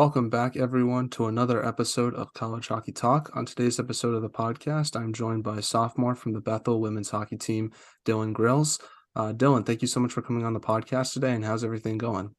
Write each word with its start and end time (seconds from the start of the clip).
Welcome 0.00 0.30
back, 0.30 0.56
everyone, 0.56 1.10
to 1.10 1.26
another 1.26 1.62
episode 1.62 2.14
of 2.14 2.32
College 2.32 2.68
Hockey 2.68 2.90
Talk. 2.90 3.36
On 3.36 3.44
today's 3.44 3.78
episode 3.78 4.14
of 4.14 4.22
the 4.22 4.30
podcast, 4.30 4.98
I'm 4.98 5.12
joined 5.12 5.44
by 5.44 5.60
sophomore 5.60 6.14
from 6.14 6.32
the 6.32 6.40
Bethel 6.40 6.80
women's 6.80 7.10
hockey 7.10 7.36
team, 7.36 7.70
Dylan 8.06 8.32
Grilz. 8.32 8.80
Uh, 9.14 9.34
Dylan, 9.34 9.66
thank 9.66 9.82
you 9.82 9.88
so 9.88 10.00
much 10.00 10.14
for 10.14 10.22
coming 10.22 10.42
on 10.42 10.54
the 10.54 10.58
podcast 10.58 11.12
today. 11.12 11.34
And 11.34 11.44
how's 11.44 11.64
everything 11.64 11.98
going? 11.98 12.34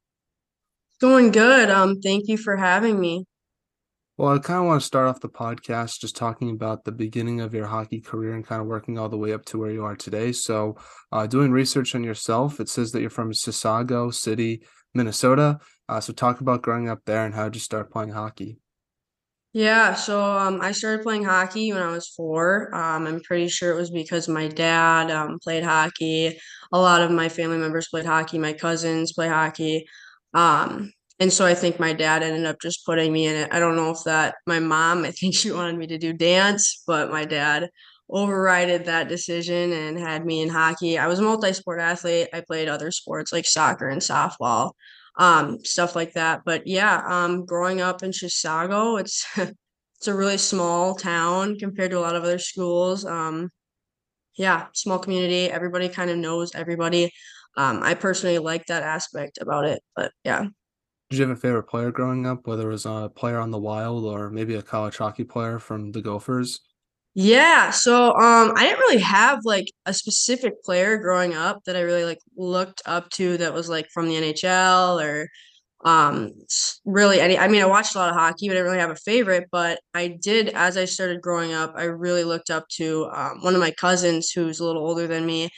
Going 1.00 1.30
good. 1.30 1.70
Um, 1.70 2.00
thank 2.02 2.28
you 2.28 2.36
for 2.36 2.58
having 2.58 3.00
me. 3.00 3.26
Well, 4.18 4.34
I 4.34 4.40
kind 4.40 4.62
of 4.62 4.66
want 4.66 4.82
to 4.82 4.88
start 4.88 5.08
off 5.08 5.20
the 5.20 5.30
podcast 5.30 6.00
just 6.02 6.16
talking 6.16 6.50
about 6.50 6.84
the 6.84 6.92
beginning 6.92 7.42
of 7.42 7.54
your 7.54 7.68
hockey 7.68 8.02
career 8.02 8.34
and 8.34 8.44
kind 8.44 8.62
of 8.62 8.68
working 8.68 8.98
all 8.98 9.08
the 9.08 9.20
way 9.20 9.34
up 9.34 9.46
to 9.46 9.60
where 9.60 9.70
you 9.70 9.86
are 9.86 9.96
today. 9.96 10.32
So, 10.32 10.78
uh, 11.12 11.28
doing 11.28 11.52
research 11.52 11.94
on 11.94 12.04
yourself, 12.04 12.60
it 12.60 12.70
says 12.70 12.92
that 12.92 13.02
you're 13.02 13.12
from 13.12 13.34
Chisago 13.34 14.12
City, 14.12 14.64
Minnesota. 14.96 15.60
Uh, 15.92 16.00
so 16.00 16.14
talk 16.14 16.40
about 16.40 16.62
growing 16.62 16.88
up 16.88 17.02
there 17.06 17.26
and 17.26 17.36
how 17.36 17.44
did 17.44 17.56
you 17.56 17.60
start 17.60 17.92
playing 17.92 18.12
hockey? 18.12 18.58
Yeah, 19.52 19.94
so 19.94 20.24
um, 20.24 20.62
I 20.62 20.72
started 20.72 21.04
playing 21.04 21.26
hockey 21.26 21.74
when 21.74 21.84
I 21.84 21.92
was 21.92 22.08
four. 22.08 22.74
Um, 22.74 23.06
I'm 23.06 23.20
pretty 23.20 23.50
sure 23.50 23.74
it 23.74 23.76
was 23.76 23.92
because 23.92 24.30
my 24.30 24.48
dad 24.48 25.12
um, 25.12 25.38
played 25.44 25.66
hockey. 25.66 26.40
A 26.72 26.80
lot 26.80 27.02
of 27.02 27.12
my 27.12 27.28
family 27.28 27.58
members 27.58 27.90
played 27.90 28.06
hockey. 28.06 28.40
My 28.40 28.54
cousins 28.54 29.12
play 29.12 29.28
hockey. 29.28 29.86
Um, 30.34 30.94
and 31.20 31.32
so 31.32 31.46
I 31.46 31.54
think 31.54 31.78
my 31.78 31.92
dad 31.92 32.24
ended 32.24 32.46
up 32.46 32.62
just 32.62 32.86
putting 32.86 33.12
me 33.12 33.28
in 33.28 33.36
it. 33.36 33.50
I 33.52 33.60
don't 33.60 33.76
know 33.76 33.92
if 33.92 34.02
that 34.06 34.36
my 34.48 34.60
mom, 34.60 35.04
I 35.04 35.12
think 35.12 35.36
she 35.36 35.52
wanted 35.52 35.78
me 35.78 35.88
to 35.88 35.98
do 35.98 36.14
dance, 36.14 36.84
but 36.88 37.12
my 37.12 37.26
dad 37.26 37.70
overrided 38.10 38.86
that 38.86 39.10
decision 39.10 39.74
and 39.74 40.00
had 40.00 40.26
me 40.26 40.42
in 40.42 40.48
hockey. 40.48 40.98
I 40.98 41.08
was 41.08 41.20
a 41.20 41.24
multi-sport 41.24 41.82
athlete. 41.82 42.30
I 42.34 42.40
played 42.48 42.70
other 42.70 42.92
sports 42.92 43.34
like 43.34 43.46
soccer 43.46 43.90
and 43.90 44.02
softball 44.02 44.72
um, 45.18 45.64
stuff 45.64 45.96
like 45.96 46.14
that. 46.14 46.42
But 46.46 46.68
yeah, 46.68 47.04
um, 47.06 47.46
growing 47.46 47.82
up 47.82 48.04
in 48.04 48.12
Chisago, 48.12 49.00
it's 49.00 49.26
it's 49.38 50.08
a 50.08 50.16
really 50.16 50.38
small 50.38 50.96
town 50.96 51.58
compared 51.60 51.92
to 51.92 52.00
a 52.00 52.02
lot 52.02 52.16
of 52.16 52.24
other 52.24 52.40
schools. 52.40 53.06
Um, 53.06 53.50
yeah, 54.36 54.68
small 54.74 55.00
community. 55.00 55.52
Everybody 55.52 55.90
kind 55.90 56.10
of 56.10 56.18
knows 56.18 56.56
everybody. 56.56 57.12
Um, 57.58 57.84
I 57.84 57.94
personally 57.94 58.40
like 58.40 58.66
that 58.68 58.84
aspect 58.84 59.40
about 59.42 59.66
it. 59.66 59.82
But 59.96 60.12
yeah. 60.24 60.48
Did 61.10 61.20
you 61.20 61.28
have 61.28 61.38
a 61.38 61.40
favorite 61.40 61.64
player 61.64 61.92
growing 61.92 62.26
up, 62.26 62.48
whether 62.48 62.70
it 62.70 62.72
was 62.72 62.86
a 62.86 63.12
player 63.14 63.38
on 63.38 63.52
the 63.52 63.60
Wild 63.60 64.06
or 64.06 64.30
maybe 64.30 64.56
a 64.56 64.62
college 64.62 64.98
hockey 64.98 65.26
player 65.26 65.60
from 65.60 65.92
the 65.92 66.02
Gophers? 66.02 66.62
Yeah, 67.14 67.72
so 67.72 68.12
um 68.16 68.54
I 68.56 68.64
didn't 68.64 68.80
really 68.80 69.00
have 69.02 69.40
like 69.44 69.68
a 69.86 69.94
specific 69.94 70.64
player 70.64 70.98
growing 70.98 71.34
up 71.34 71.64
that 71.66 71.76
I 71.76 71.82
really 71.82 72.06
like 72.06 72.20
looked 72.38 72.82
up 72.86 73.10
to 73.12 73.38
that 73.38 73.54
was 73.54 73.68
like 73.70 73.90
from 73.90 74.08
the 74.08 74.16
NHL 74.16 75.00
or 75.02 75.28
um 75.86 76.32
really 76.86 77.20
any 77.22 77.38
I 77.38 77.48
mean 77.50 77.62
I 77.62 77.66
watched 77.66 77.96
a 77.96 77.98
lot 78.00 78.10
of 78.10 78.16
hockey, 78.16 78.48
but 78.48 78.54
I 78.54 78.60
didn't 78.60 78.68
really 78.68 78.80
have 78.80 78.92
a 78.92 78.96
favorite, 78.96 79.50
but 79.52 79.80
I 79.94 80.08
did 80.22 80.50
as 80.50 80.78
I 80.78 80.86
started 80.86 81.22
growing 81.22 81.54
up, 81.54 81.74
I 81.76 81.84
really 81.86 82.24
looked 82.24 82.50
up 82.50 82.68
to 82.78 83.10
um, 83.14 83.42
one 83.44 83.56
of 83.56 83.60
my 83.62 83.72
cousins 83.72 84.32
who's 84.32 84.60
a 84.60 84.66
little 84.66 84.84
older 84.88 85.08
than 85.08 85.26
me. 85.26 85.50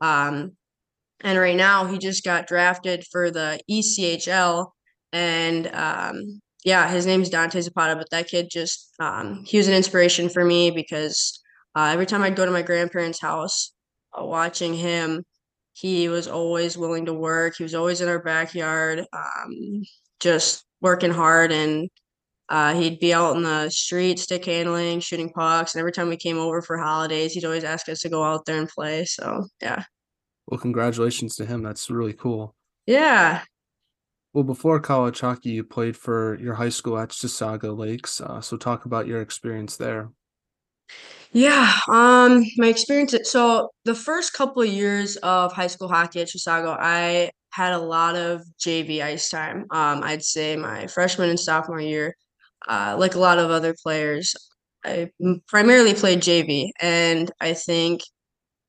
Um 0.00 0.52
and 1.22 1.38
right 1.38 1.56
now 1.56 1.86
he 1.86 1.98
just 1.98 2.24
got 2.24 2.46
drafted 2.48 3.04
for 3.12 3.30
the 3.30 3.60
ECHL 3.68 4.72
and 5.12 5.68
um 5.74 6.40
yeah, 6.64 6.88
his 6.88 7.06
name's 7.06 7.28
Dante 7.28 7.60
Zapata, 7.60 7.96
but 7.96 8.10
that 8.10 8.28
kid 8.28 8.48
just 8.50 8.94
um, 9.00 9.42
he 9.44 9.56
was 9.56 9.68
an 9.68 9.74
inspiration 9.74 10.28
for 10.28 10.44
me 10.44 10.70
because 10.70 11.40
uh, 11.74 11.90
every 11.92 12.06
time 12.06 12.22
I'd 12.22 12.36
go 12.36 12.44
to 12.44 12.52
my 12.52 12.62
grandparents' 12.62 13.20
house, 13.20 13.72
uh, 14.18 14.24
watching 14.24 14.74
him, 14.74 15.24
he 15.72 16.08
was 16.08 16.28
always 16.28 16.76
willing 16.76 17.06
to 17.06 17.14
work. 17.14 17.56
He 17.56 17.62
was 17.62 17.74
always 17.74 18.00
in 18.00 18.08
our 18.08 18.22
backyard, 18.22 19.04
um, 19.12 19.82
just 20.20 20.64
working 20.80 21.10
hard, 21.10 21.50
and 21.50 21.90
uh, 22.48 22.74
he'd 22.74 23.00
be 23.00 23.14
out 23.14 23.36
in 23.36 23.42
the 23.42 23.70
street, 23.70 24.18
stick 24.18 24.44
handling, 24.44 25.00
shooting 25.00 25.32
pucks. 25.32 25.74
And 25.74 25.80
every 25.80 25.92
time 25.92 26.08
we 26.08 26.16
came 26.16 26.38
over 26.38 26.60
for 26.62 26.76
holidays, 26.76 27.32
he'd 27.32 27.44
always 27.44 27.64
ask 27.64 27.88
us 27.88 28.00
to 28.00 28.08
go 28.08 28.22
out 28.22 28.44
there 28.44 28.58
and 28.58 28.68
play. 28.68 29.04
So 29.04 29.46
yeah. 29.60 29.84
Well, 30.46 30.60
congratulations 30.60 31.34
to 31.36 31.46
him. 31.46 31.62
That's 31.62 31.90
really 31.90 32.12
cool. 32.12 32.54
Yeah, 32.86 33.42
well, 34.32 34.44
before 34.44 34.80
hockey, 34.84 35.50
you 35.50 35.64
played 35.64 35.96
for 35.96 36.38
your 36.40 36.54
high 36.54 36.70
school 36.70 36.98
at 36.98 37.10
Chisago 37.10 37.76
Lakes. 37.76 38.20
Uh, 38.20 38.40
so 38.40 38.56
talk 38.56 38.86
about 38.86 39.06
your 39.06 39.20
experience 39.20 39.76
there. 39.76 40.10
Yeah, 41.32 41.72
um, 41.88 42.44
my 42.58 42.68
experience. 42.68 43.14
So 43.24 43.70
the 43.84 43.94
first 43.94 44.34
couple 44.34 44.62
of 44.62 44.68
years 44.68 45.16
of 45.16 45.52
high 45.52 45.66
school 45.66 45.88
hockey 45.88 46.20
at 46.20 46.28
Chisago, 46.28 46.76
I 46.78 47.30
had 47.50 47.72
a 47.72 47.78
lot 47.78 48.16
of 48.16 48.42
JV 48.58 49.02
ice 49.02 49.28
time. 49.28 49.66
Um, 49.70 50.02
I'd 50.02 50.22
say 50.22 50.56
my 50.56 50.86
freshman 50.86 51.30
and 51.30 51.40
sophomore 51.40 51.80
year, 51.80 52.16
uh, 52.68 52.96
like 52.98 53.14
a 53.14 53.18
lot 53.18 53.38
of 53.38 53.50
other 53.50 53.74
players, 53.82 54.34
I 54.84 55.10
primarily 55.46 55.94
played 55.94 56.20
JV, 56.20 56.70
and 56.80 57.30
I 57.40 57.54
think 57.54 58.02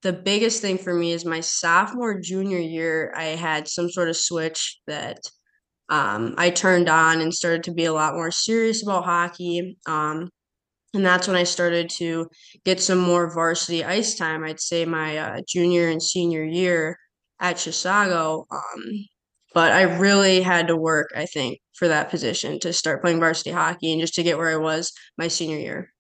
the 0.04 0.14
biggest 0.14 0.62
thing 0.62 0.78
for 0.78 0.94
me 0.94 1.12
is 1.12 1.26
my 1.26 1.40
sophomore 1.40 2.20
junior 2.20 2.60
year, 2.60 3.14
I 3.16 3.24
had 3.24 3.68
some 3.68 3.90
sort 3.90 4.10
of 4.10 4.18
switch 4.18 4.80
that 4.86 5.20
um, 5.90 6.36
I 6.38 6.50
turned 6.50 6.90
on 6.90 7.22
and 7.22 7.34
started 7.34 7.64
to 7.64 7.74
be 7.74 7.86
a 7.86 7.94
lot 7.94 8.16
more 8.16 8.32
serious 8.32 8.84
about 8.84 9.06
hockey. 9.06 9.78
Um, 9.86 10.30
and 10.94 11.06
that's 11.06 11.28
when 11.28 11.38
I 11.38 11.44
started 11.44 11.90
to 11.98 12.28
get 12.66 12.82
some 12.82 13.00
more 13.00 13.34
varsity 13.34 13.84
ice 13.84 14.16
time. 14.16 14.44
I'd 14.44 14.60
say 14.60 14.86
my 14.86 15.18
uh, 15.18 15.42
junior 15.48 15.90
and 15.90 16.02
senior 16.02 16.44
year 16.44 16.98
at 17.40 17.58
Chisago. 17.58 18.46
Um, 18.52 19.06
but 19.54 19.72
I 19.72 19.84
really 19.84 20.42
had 20.42 20.68
to 20.68 20.78
work, 20.78 21.12
I 21.16 21.26
think, 21.26 21.60
for 21.74 21.88
that 21.88 22.10
position 22.10 22.60
to 22.62 22.74
start 22.74 23.02
playing 23.02 23.20
varsity 23.20 23.52
hockey 23.52 23.92
and 23.92 24.02
just 24.02 24.16
to 24.16 24.24
get 24.24 24.38
where 24.38 24.50
I 24.50 24.58
was 24.58 24.92
my 25.18 25.28
senior 25.28 25.58
year. 25.58 25.93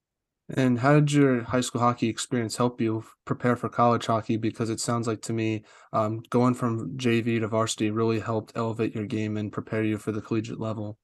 And 0.56 0.80
how 0.80 0.96
did 0.96 1.12
your 1.12 1.44
high 1.44 1.62
school 1.62 1.81
hockey 1.81 2.08
experience 2.08 2.58
help 2.58 2.80
you 2.80 3.03
prepare 3.25 3.56
for 3.56 3.69
college 3.69 4.06
hockey? 4.06 4.38
Because 4.38 4.69
it 4.69 4.80
sounds 4.80 5.08
like 5.08 5.22
to 5.24 5.34
me, 5.34 5.64
um, 5.94 6.22
going 6.30 6.53
from 6.53 6.96
JV 6.96 7.40
to 7.40 7.47
varsity 7.47 7.90
really 7.90 8.19
helped 8.19 8.52
elevate 8.56 8.94
your 8.94 9.06
game 9.06 9.38
and 9.38 9.52
prepare 9.52 9.84
you 9.84 9.97
for 9.97 10.12
the 10.12 10.22
collegiate 10.22 10.59
level. 10.59 10.97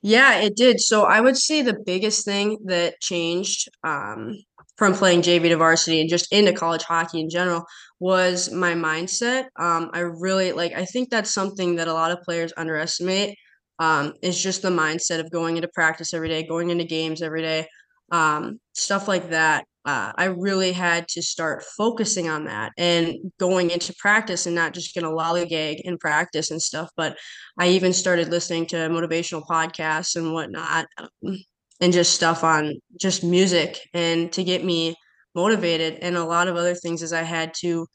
Yeah, 0.00 0.38
it 0.38 0.54
did. 0.54 0.80
So 0.80 1.04
I 1.04 1.20
would 1.20 1.36
say 1.36 1.62
the 1.62 1.80
biggest 1.84 2.24
thing 2.24 2.58
that 2.66 3.00
changed 3.00 3.68
um, 3.82 4.36
from 4.76 4.94
playing 4.94 5.22
JV 5.22 5.48
to 5.48 5.56
varsity 5.56 6.00
and 6.00 6.08
just 6.08 6.32
into 6.32 6.52
college 6.52 6.84
hockey 6.84 7.20
in 7.20 7.28
general 7.28 7.64
was 7.98 8.52
my 8.52 8.74
mindset. 8.74 9.46
Um, 9.58 9.90
I 9.92 10.00
really 10.00 10.52
like, 10.52 10.72
I 10.74 10.84
think 10.84 11.10
that's 11.10 11.34
something 11.34 11.74
that 11.76 11.88
a 11.88 11.92
lot 11.92 12.12
of 12.12 12.22
players 12.22 12.52
underestimate 12.56 13.36
um, 13.80 14.12
is 14.22 14.40
just 14.40 14.62
the 14.62 14.70
mindset 14.70 15.18
of 15.18 15.32
going 15.32 15.56
into 15.56 15.68
practice 15.74 16.14
every 16.14 16.28
day, 16.28 16.46
going 16.46 16.70
into 16.70 16.84
games 16.84 17.22
every 17.22 17.42
day 17.42 17.66
um, 18.10 18.60
stuff 18.72 19.08
like 19.08 19.30
that. 19.30 19.64
Uh, 19.84 20.12
I 20.16 20.24
really 20.24 20.72
had 20.72 21.08
to 21.08 21.22
start 21.22 21.64
focusing 21.76 22.28
on 22.28 22.44
that 22.44 22.72
and 22.76 23.32
going 23.38 23.70
into 23.70 23.94
practice 23.98 24.44
and 24.44 24.54
not 24.54 24.74
just 24.74 24.94
gonna 24.94 25.08
lollygag 25.10 25.80
in 25.80 25.96
practice 25.96 26.50
and 26.50 26.60
stuff. 26.60 26.90
But 26.96 27.16
I 27.58 27.68
even 27.68 27.92
started 27.92 28.28
listening 28.28 28.66
to 28.66 28.76
motivational 28.76 29.46
podcasts 29.46 30.16
and 30.16 30.34
whatnot, 30.34 30.86
um, 30.98 31.38
and 31.80 31.92
just 31.92 32.14
stuff 32.14 32.44
on 32.44 32.74
just 33.00 33.24
music 33.24 33.80
and 33.94 34.30
to 34.32 34.44
get 34.44 34.64
me 34.64 34.94
motivated. 35.34 35.98
And 36.02 36.16
a 36.16 36.24
lot 36.24 36.48
of 36.48 36.56
other 36.56 36.74
things 36.74 37.02
as 37.02 37.12
I 37.12 37.22
had 37.22 37.54
to 37.60 37.86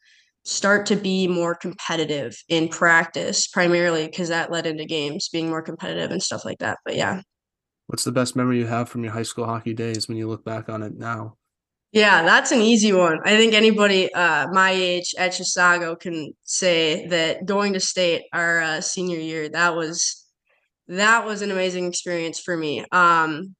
start 0.45 0.85
to 0.87 0.95
be 0.95 1.27
more 1.27 1.55
competitive 1.55 2.35
in 2.49 2.67
practice, 2.67 3.47
primarily 3.47 4.07
because 4.07 4.29
that 4.29 4.51
led 4.51 4.65
into 4.65 4.85
games 4.85 5.29
being 5.29 5.49
more 5.49 5.61
competitive 5.61 6.11
and 6.11 6.23
stuff 6.23 6.43
like 6.43 6.59
that. 6.59 6.79
But 6.85 6.95
yeah. 6.95 7.21
What's 7.87 8.03
the 8.03 8.11
best 8.11 8.35
memory 8.35 8.59
you 8.59 8.67
have 8.67 8.89
from 8.89 9.03
your 9.03 9.13
high 9.13 9.23
school 9.23 9.45
hockey 9.45 9.73
days 9.73 10.07
when 10.07 10.17
you 10.17 10.27
look 10.27 10.45
back 10.45 10.69
on 10.69 10.83
it 10.83 10.97
now? 10.97 11.37
Yeah, 11.91 12.23
that's 12.23 12.51
an 12.51 12.59
easy 12.61 12.91
one. 12.91 13.19
I 13.23 13.37
think 13.37 13.53
anybody 13.53 14.11
uh, 14.13 14.47
my 14.51 14.71
age 14.71 15.13
at 15.17 15.33
Chisago 15.33 15.99
can 15.99 16.33
say 16.43 17.07
that 17.07 17.45
going 17.45 17.73
to 17.73 17.79
state 17.79 18.23
our 18.33 18.61
uh, 18.61 18.81
senior 18.81 19.19
year 19.19 19.47
that 19.49 19.75
was 19.75 20.25
that 20.87 21.25
was 21.25 21.41
an 21.41 21.51
amazing 21.51 21.85
experience 21.85 22.39
for 22.39 22.57
me. 22.57 22.83
Um, 22.91 23.55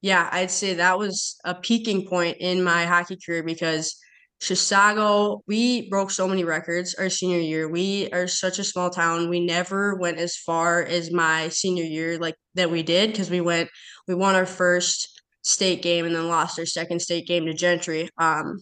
yeah, 0.00 0.28
I'd 0.32 0.50
say 0.50 0.74
that 0.74 0.98
was 0.98 1.38
a 1.44 1.54
peaking 1.54 2.06
point 2.06 2.36
in 2.40 2.62
my 2.62 2.84
hockey 2.84 3.16
career 3.24 3.42
because 3.42 3.96
Chisago, 4.42 5.42
we 5.46 5.88
broke 5.88 6.10
so 6.10 6.26
many 6.26 6.42
records 6.42 6.96
our 6.96 7.08
senior 7.08 7.38
year. 7.38 7.68
We 7.68 8.10
are 8.10 8.26
such 8.26 8.58
a 8.58 8.64
small 8.64 8.90
town. 8.90 9.30
We 9.30 9.38
never 9.38 9.94
went 9.94 10.18
as 10.18 10.36
far 10.36 10.82
as 10.82 11.12
my 11.12 11.48
senior 11.48 11.84
year, 11.84 12.18
like 12.18 12.34
that 12.54 12.68
we 12.68 12.82
did, 12.82 13.12
because 13.12 13.30
we 13.30 13.40
went, 13.40 13.70
we 14.08 14.16
won 14.16 14.34
our 14.34 14.44
first 14.44 15.22
state 15.42 15.80
game 15.80 16.06
and 16.06 16.14
then 16.14 16.26
lost 16.26 16.58
our 16.58 16.66
second 16.66 17.00
state 17.00 17.28
game 17.28 17.46
to 17.46 17.54
Gentry. 17.54 18.08
Um, 18.18 18.58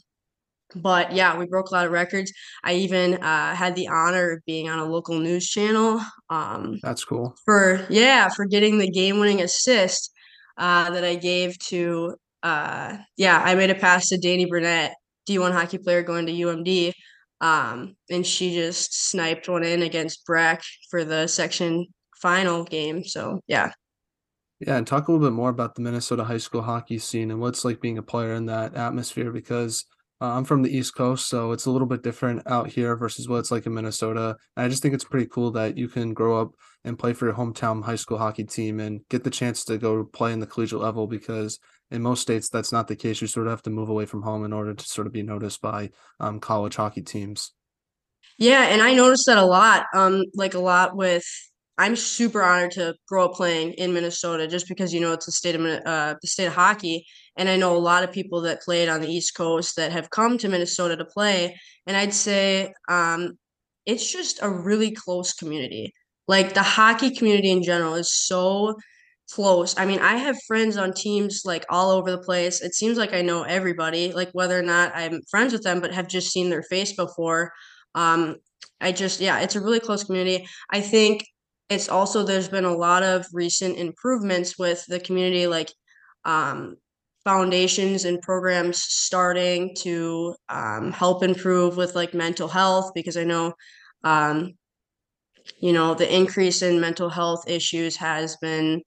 but 0.77 1.12
yeah, 1.12 1.38
we 1.38 1.47
broke 1.47 1.71
a 1.71 1.75
lot 1.75 1.87
of 1.87 1.93
records. 1.93 2.31
I 2.62 2.75
even 2.75 3.15
uh, 3.15 3.55
had 3.55 3.75
the 3.75 3.88
honor 3.88 4.32
of 4.32 4.44
being 4.47 4.69
on 4.69 4.81
a 4.81 4.85
local 4.85 5.19
news 5.19 5.49
channel. 5.49 6.03
Um, 6.29 6.79
That's 6.82 7.05
cool. 7.06 7.35
For 7.47 7.87
yeah, 7.88 8.29
for 8.29 8.44
getting 8.44 8.79
the 8.79 8.91
game-winning 8.91 9.41
assist 9.41 10.12
uh, 10.59 10.91
that 10.91 11.05
I 11.05 11.15
gave 11.15 11.59
to. 11.71 12.17
Uh, 12.43 12.99
yeah, 13.17 13.43
I 13.43 13.55
made 13.55 13.71
a 13.71 13.75
pass 13.75 14.09
to 14.09 14.19
Danny 14.19 14.47
Burnett 14.47 14.94
D1 15.31 15.53
hockey 15.53 15.79
player 15.79 16.03
going 16.03 16.27
to 16.27 16.32
UMD. 16.32 16.93
Um, 17.41 17.97
and 18.11 18.27
she 18.27 18.55
just 18.55 19.11
sniped 19.11 19.49
one 19.49 19.65
in 19.65 19.82
against 19.82 20.27
Breck 20.27 20.62
for 20.91 21.05
the 21.05 21.27
section 21.27 21.87
final 22.21 22.65
game. 22.65 23.05
So 23.05 23.41
yeah. 23.47 23.73
Yeah, 24.61 24.77
and 24.77 24.87
talk 24.87 25.09
a 25.09 25.12
little 25.12 25.27
bit 25.27 25.35
more 25.35 25.49
about 25.49 25.75
the 25.75 25.81
Minnesota 25.81 26.23
high 26.23 26.37
school 26.37 26.61
hockey 26.61 26.99
scene 26.99 27.31
and 27.31 27.41
what's 27.41 27.65
like 27.65 27.81
being 27.81 27.97
a 27.97 28.03
player 28.03 28.35
in 28.35 28.44
that 28.47 28.75
atmosphere 28.75 29.32
because 29.32 29.87
uh, 30.21 30.35
I'm 30.35 30.44
from 30.44 30.61
the 30.61 30.77
East 30.77 30.94
Coast, 30.94 31.29
so 31.29 31.53
it's 31.53 31.65
a 31.65 31.71
little 31.71 31.87
bit 31.87 32.03
different 32.03 32.43
out 32.47 32.69
here 32.69 32.94
versus 32.94 33.27
what 33.27 33.38
it's 33.38 33.50
like 33.50 33.65
in 33.65 33.73
Minnesota. 33.73 34.37
And 34.55 34.67
I 34.67 34.69
just 34.69 34.82
think 34.82 34.93
it's 34.93 35.05
pretty 35.05 35.27
cool 35.27 35.50
that 35.53 35.79
you 35.79 35.88
can 35.88 36.12
grow 36.12 36.38
up 36.38 36.50
and 36.85 36.99
play 36.99 37.15
for 37.15 37.25
your 37.25 37.35
hometown 37.35 37.82
high 37.82 37.97
school 37.97 38.19
hockey 38.19 38.44
team 38.44 38.81
and 38.81 39.00
get 39.09 39.25
the 39.25 39.31
chance 39.31 39.65
to 39.65 39.79
go 39.79 40.05
play 40.05 40.35
in 40.35 40.41
the 40.41 40.47
collegiate 40.47 40.81
level 40.81 41.06
because 41.06 41.59
in 41.90 42.02
most 42.02 42.22
states 42.22 42.48
that's 42.48 42.72
not 42.72 42.88
the 42.88 42.96
case. 42.96 43.20
You 43.20 43.26
sort 43.26 43.46
of 43.46 43.52
have 43.52 43.62
to 43.62 43.70
move 43.70 43.88
away 43.88 44.06
from 44.06 44.22
home 44.22 44.44
in 44.44 44.52
order 44.52 44.75
to 44.75 44.84
sort 44.84 45.06
of 45.06 45.12
be 45.12 45.22
noticed 45.22 45.60
by 45.60 45.90
um, 46.19 46.40
college 46.40 46.76
hockey 46.76 47.02
teams. 47.02 47.52
Yeah, 48.38 48.62
and 48.62 48.82
I 48.82 48.94
noticed 48.94 49.26
that 49.26 49.38
a 49.38 49.44
lot. 49.44 49.87
Um, 49.94 50.25
like 50.34 50.54
a 50.54 50.58
lot 50.58 50.96
with 50.96 51.25
I'm 51.76 51.96
super 51.96 52.42
honored 52.42 52.72
to 52.72 52.94
grow 53.08 53.25
up 53.25 53.32
playing 53.32 53.72
in 53.72 53.94
Minnesota 53.94 54.46
just 54.46 54.69
because 54.69 54.92
you 54.92 55.00
know 55.00 55.12
it's 55.12 55.26
the 55.26 55.32
state 55.32 55.54
of 55.54 55.62
uh, 55.62 56.14
the 56.20 56.28
state 56.28 56.46
of 56.46 56.52
hockey, 56.52 57.06
and 57.37 57.48
I 57.48 57.56
know 57.56 57.75
a 57.75 57.78
lot 57.78 58.04
of 58.04 58.12
people 58.12 58.43
that 58.43 58.62
played 58.62 58.88
on 58.88 59.00
the 59.00 59.10
East 59.10 59.34
Coast 59.34 59.76
that 59.76 59.93
have 59.93 60.10
come 60.10 60.38
to 60.38 60.48
Minnesota 60.48 60.96
to 60.96 61.04
play, 61.04 61.58
and 61.86 61.96
I'd 61.96 62.14
say 62.14 62.72
um, 62.88 63.38
it's 63.86 64.12
just 64.12 64.40
a 64.43 64.50
really 64.50 64.90
close 64.90 65.32
community. 65.32 65.94
Like 66.28 66.54
the 66.54 66.62
hockey 66.62 67.14
community 67.14 67.50
in 67.50 67.62
general 67.62 67.94
is 67.94 68.12
so 68.12 68.76
close. 69.32 69.79
I 69.79 69.87
mean, 69.87 70.00
I 70.00 70.17
have 70.17 70.37
friends 70.47 70.77
on 70.77 70.93
teams 70.93 71.43
like 71.44 71.65
all 71.69 71.91
over 71.91 72.11
the 72.11 72.19
place. 72.19 72.61
It 72.61 72.75
seems 72.75 72.99
like 72.99 73.15
I 73.15 73.23
know 73.23 73.43
everybody, 73.43 74.12
like 74.12 74.31
whether 74.32 74.59
or 74.59 74.62
not 74.62 74.93
I'm 74.94 75.23
friends 75.31 75.53
with 75.53 75.62
them, 75.62 75.81
but 75.81 75.94
have 75.94 76.09
just 76.09 76.32
seen 76.32 76.50
their 76.50 76.62
face 76.65 76.93
before. 76.93 77.53
Um, 77.94 78.37
I 78.81 78.93
just, 78.93 79.21
yeah, 79.21 79.41
it's 79.41 79.56
a 79.56 79.61
really 79.61 79.81
close 79.81 80.05
community. 80.05 80.47
I 80.71 80.81
think 80.81 81.25
it's 81.69 81.88
also, 81.88 82.23
there's 82.23 82.49
been 82.49 82.65
a 82.65 82.77
lot 82.77 83.03
of 83.03 83.27
recent 83.32 83.79
improvements 83.79 84.59
with 84.59 84.85
the 84.87 84.99
community, 84.99 85.47
like 85.47 85.73
um, 86.25 86.77
foundations 87.23 88.05
and 88.05 88.21
programs 88.23 88.82
starting 88.82 89.75
to 89.77 90.35
um, 90.49 90.91
help 90.91 91.23
improve 91.23 91.77
with 91.77 91.94
like 91.94 92.15
mental 92.15 92.49
health, 92.49 92.93
because 92.94 93.17
I 93.17 93.25
know, 93.25 93.53
um, 94.03 94.55
you 95.61 95.73
know, 95.73 95.94
the 95.94 96.12
increase 96.12 96.62
in 96.62 96.81
mental 96.81 97.09
health 97.09 97.49
issues 97.49 97.97
has 97.97 98.37
been 98.38 98.82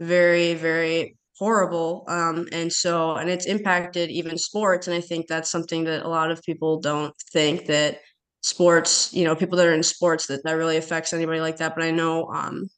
very, 0.00 0.54
very 0.54 1.16
horrible. 1.38 2.04
Um, 2.08 2.48
and 2.52 2.72
so, 2.72 3.16
and 3.16 3.28
it's 3.28 3.46
impacted 3.46 4.10
even 4.10 4.38
sports. 4.38 4.86
And 4.86 4.96
I 4.96 5.00
think 5.00 5.26
that's 5.26 5.50
something 5.50 5.84
that 5.84 6.04
a 6.04 6.08
lot 6.08 6.30
of 6.30 6.42
people 6.42 6.80
don't 6.80 7.14
think 7.32 7.66
that 7.66 8.00
sports, 8.42 9.12
you 9.12 9.24
know, 9.24 9.34
people 9.34 9.56
that 9.58 9.66
are 9.66 9.74
in 9.74 9.82
sports 9.82 10.26
that 10.26 10.44
that 10.44 10.52
really 10.52 10.76
affects 10.76 11.12
anybody 11.12 11.40
like 11.40 11.56
that. 11.58 11.74
But 11.74 11.84
I 11.84 11.90
know, 11.90 12.26
um, 12.32 12.68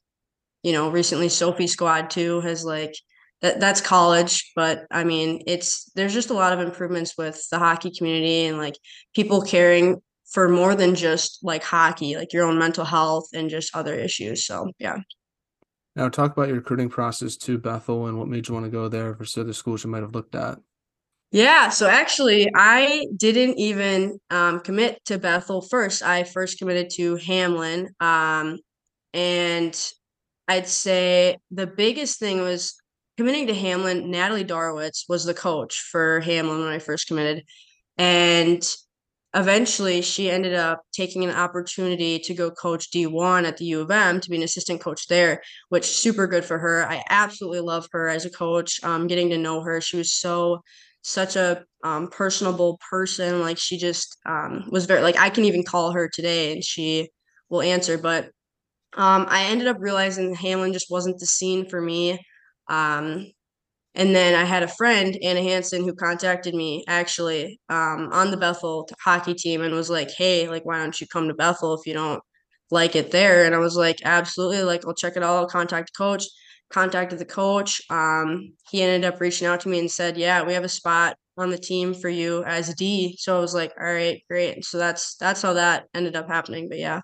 you 0.63 0.73
know, 0.73 0.89
recently 0.89 1.29
Sophie 1.29 1.67
Squad 1.67 2.09
too 2.09 2.41
has 2.41 2.65
like 2.65 2.93
that 3.41 3.59
that's 3.59 3.81
college, 3.81 4.51
but 4.55 4.85
I 4.91 5.03
mean, 5.03 5.43
it's 5.45 5.91
there's 5.93 6.13
just 6.13 6.31
a 6.31 6.33
lot 6.33 6.53
of 6.53 6.59
improvements 6.59 7.15
with 7.17 7.47
the 7.51 7.59
hockey 7.59 7.91
community 7.91 8.45
and 8.45 8.57
like 8.57 8.75
people 9.13 9.41
caring 9.41 10.01
for 10.31 10.49
more 10.49 10.75
than 10.75 10.95
just 10.95 11.39
like 11.43 11.63
hockey, 11.63 12.15
like 12.15 12.33
your 12.33 12.45
own 12.45 12.57
mental 12.57 12.85
health 12.85 13.29
and 13.33 13.49
just 13.49 13.75
other 13.75 13.93
issues. 13.93 14.45
So 14.45 14.71
yeah. 14.79 14.97
Now 15.97 16.09
talk 16.09 16.31
about 16.31 16.47
your 16.47 16.57
recruiting 16.57 16.89
process 16.89 17.35
to 17.37 17.57
Bethel 17.57 18.05
and 18.05 18.19
what 18.19 18.27
made 18.27 18.47
you 18.47 18.53
want 18.53 18.67
to 18.67 18.71
go 18.71 18.87
there 18.87 19.15
versus 19.15 19.41
other 19.41 19.51
schools 19.51 19.83
you 19.83 19.89
might 19.89 20.03
have 20.03 20.13
looked 20.13 20.35
at. 20.35 20.59
Yeah, 21.31 21.69
so 21.69 21.89
actually, 21.89 22.47
I 22.55 23.07
didn't 23.17 23.57
even 23.57 24.19
um, 24.29 24.59
commit 24.59 25.03
to 25.05 25.17
Bethel 25.17 25.59
first. 25.61 26.03
I 26.03 26.23
first 26.23 26.59
committed 26.59 26.91
to 26.91 27.15
Hamline. 27.15 27.87
Um, 27.99 28.59
and 29.11 29.91
I'd 30.47 30.67
say 30.67 31.37
the 31.49 31.65
biggest 31.65 32.19
thing 32.19 32.41
was 32.41 32.79
committing 33.17 33.47
to 33.47 33.53
Hamline. 33.53 34.05
Natalie 34.05 34.45
Darwitz 34.45 35.05
was 35.09 35.25
the 35.25 35.33
coach 35.33 35.81
for 35.91 36.21
Hamline 36.21 36.59
when 36.59 36.71
I 36.71 36.77
first 36.77 37.07
committed. 37.07 37.43
And 37.97 38.63
eventually, 39.33 40.01
she 40.01 40.29
ended 40.29 40.53
up 40.53 40.81
taking 40.93 41.23
an 41.23 41.31
opportunity 41.31 42.19
to 42.19 42.33
go 42.33 42.51
coach 42.51 42.91
D1 42.91 43.45
at 43.45 43.57
the 43.57 43.65
U 43.65 43.81
of 43.81 43.91
M 43.91 44.19
to 44.19 44.29
be 44.29 44.37
an 44.37 44.43
assistant 44.43 44.81
coach 44.81 45.07
there, 45.07 45.41
which 45.69 45.85
super 45.85 46.27
good 46.27 46.45
for 46.45 46.57
her. 46.57 46.87
I 46.87 47.03
absolutely 47.09 47.59
love 47.61 47.87
her 47.91 48.07
as 48.07 48.25
a 48.25 48.29
coach. 48.29 48.83
Um, 48.83 49.07
getting 49.07 49.29
to 49.29 49.37
know 49.37 49.61
her, 49.61 49.81
she 49.81 49.97
was 49.97 50.13
so 50.13 50.61
such 51.01 51.35
a 51.37 51.63
um, 51.83 52.09
personable 52.09 52.79
person. 52.89 53.41
Like 53.41 53.57
she 53.57 53.77
just 53.77 54.17
um, 54.25 54.65
was 54.69 54.85
very 54.85 55.01
like 55.01 55.17
I 55.17 55.29
can 55.29 55.45
even 55.45 55.63
call 55.63 55.91
her 55.91 56.09
today 56.09 56.53
and 56.53 56.63
she 56.63 57.09
will 57.49 57.61
answer. 57.61 57.97
But 57.97 58.25
um, 58.93 59.25
I 59.29 59.45
ended 59.45 59.67
up 59.67 59.77
realizing 59.79 60.35
Hamline 60.35 60.73
just 60.73 60.91
wasn't 60.91 61.19
the 61.19 61.25
scene 61.25 61.69
for 61.69 61.79
me. 61.79 62.19
Um, 62.67 63.31
and 63.95 64.15
then 64.15 64.35
I 64.35 64.43
had 64.45 64.63
a 64.63 64.67
friend, 64.67 65.17
Anna 65.23 65.41
Hansen, 65.41 65.83
who 65.83 65.93
contacted 65.95 66.53
me 66.55 66.83
actually 66.87 67.59
um, 67.69 68.09
on 68.11 68.31
the 68.31 68.37
Bethel 68.37 68.87
hockey 69.03 69.33
team 69.33 69.61
and 69.61 69.73
was 69.73 69.89
like, 69.89 70.11
"Hey, 70.11 70.47
like, 70.49 70.65
why 70.65 70.79
don't 70.79 70.99
you 71.01 71.07
come 71.07 71.27
to 71.27 71.33
Bethel 71.33 71.73
if 71.73 71.85
you 71.87 71.93
don't 71.93 72.21
like 72.71 72.95
it 72.95 73.11
there?" 73.11 73.45
And 73.45 73.55
I 73.55 73.59
was 73.59 73.75
like, 73.75 73.97
"Absolutely! 74.05 74.63
Like, 74.63 74.85
I'll 74.85 74.93
check 74.93 75.15
it 75.17 75.23
out. 75.23 75.37
I'll 75.37 75.47
contact 75.47 75.91
the 75.93 75.97
coach." 76.03 76.25
contacted 76.69 77.17
the 77.17 77.25
coach. 77.25 77.81
Um, 77.89 78.53
he 78.69 78.81
ended 78.81 79.05
up 79.11 79.21
reaching 79.21 79.47
out 79.47 79.61
to 79.61 79.69
me 79.69 79.79
and 79.79 79.89
said, 79.91 80.17
"Yeah, 80.17 80.43
we 80.43 80.53
have 80.53 80.65
a 80.65 80.69
spot 80.69 81.15
on 81.37 81.49
the 81.49 81.57
team 81.57 81.93
for 81.93 82.09
you 82.09 82.43
as 82.43 82.73
D." 82.75 83.15
So 83.19 83.37
I 83.37 83.39
was 83.39 83.53
like, 83.53 83.71
"All 83.79 83.85
right, 83.93 84.21
great." 84.29 84.65
So 84.65 84.77
that's 84.77 85.15
that's 85.15 85.41
how 85.41 85.53
that 85.53 85.87
ended 85.93 86.15
up 86.17 86.27
happening. 86.27 86.67
But 86.69 86.79
yeah. 86.79 87.01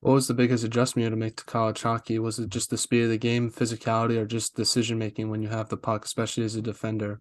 What 0.00 0.14
was 0.14 0.28
the 0.28 0.34
biggest 0.34 0.64
adjustment 0.64 1.02
you 1.02 1.04
had 1.04 1.10
to 1.10 1.16
make 1.16 1.36
to 1.36 1.44
college 1.44 1.82
hockey? 1.82 2.18
Was 2.18 2.38
it 2.38 2.48
just 2.48 2.70
the 2.70 2.78
speed 2.78 3.04
of 3.04 3.10
the 3.10 3.18
game, 3.18 3.50
physicality, 3.50 4.16
or 4.16 4.24
just 4.24 4.56
decision 4.56 4.98
making 4.98 5.30
when 5.30 5.42
you 5.42 5.48
have 5.48 5.68
the 5.68 5.76
puck, 5.76 6.06
especially 6.06 6.44
as 6.44 6.56
a 6.56 6.62
defender? 6.62 7.20